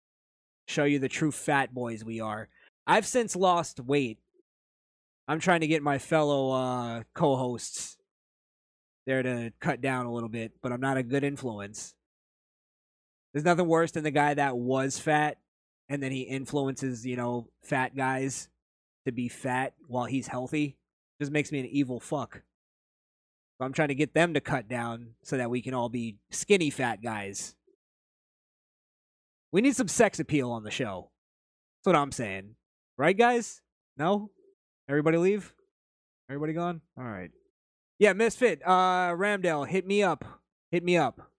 [0.69, 2.49] Show you the true fat boys we are.
[2.87, 4.19] I've since lost weight.
[5.27, 7.97] I'm trying to get my fellow uh co-hosts
[9.07, 11.95] there to cut down a little bit, but I'm not a good influence.
[13.33, 15.39] There's nothing worse than the guy that was fat
[15.89, 18.49] and then he influences, you know, fat guys
[19.05, 20.77] to be fat while he's healthy.
[21.21, 22.43] Just makes me an evil fuck.
[23.59, 26.17] So I'm trying to get them to cut down so that we can all be
[26.31, 27.55] skinny fat guys.
[29.53, 31.11] We need some sex appeal on the show.
[31.79, 32.55] That's what I'm saying.
[32.97, 33.61] Right, guys?
[33.99, 34.31] No?
[34.89, 35.53] Everybody leave?
[36.31, 36.81] Everybody gone?
[36.97, 37.31] All right.
[38.03, 40.25] Yeah, Misfit, uh, Ramdell, hit me up.
[40.73, 41.31] Hit me up.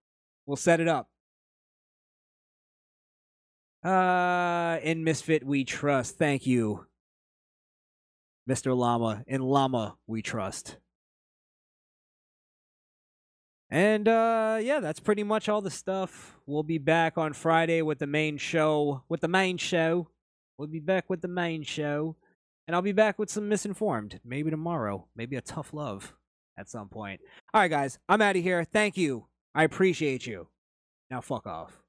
[0.46, 1.10] We'll set it up.
[3.84, 6.16] Uh, in Misfit, we trust.
[6.16, 6.86] Thank you,
[8.48, 8.74] Mr.
[8.74, 9.24] Llama.
[9.26, 10.78] In Llama, we trust.
[13.68, 16.38] And uh yeah, that's pretty much all the stuff.
[16.46, 19.02] We'll be back on Friday with the main show.
[19.10, 20.08] With the main show.
[20.56, 22.16] We'll be back with the main show.
[22.66, 24.18] And I'll be back with some misinformed.
[24.24, 25.08] Maybe tomorrow.
[25.14, 26.14] Maybe a tough love
[26.58, 27.20] at some point.
[27.52, 28.64] All right, guys, I'm out of here.
[28.64, 29.26] Thank you.
[29.54, 30.48] I appreciate you.
[31.10, 31.83] Now, fuck off.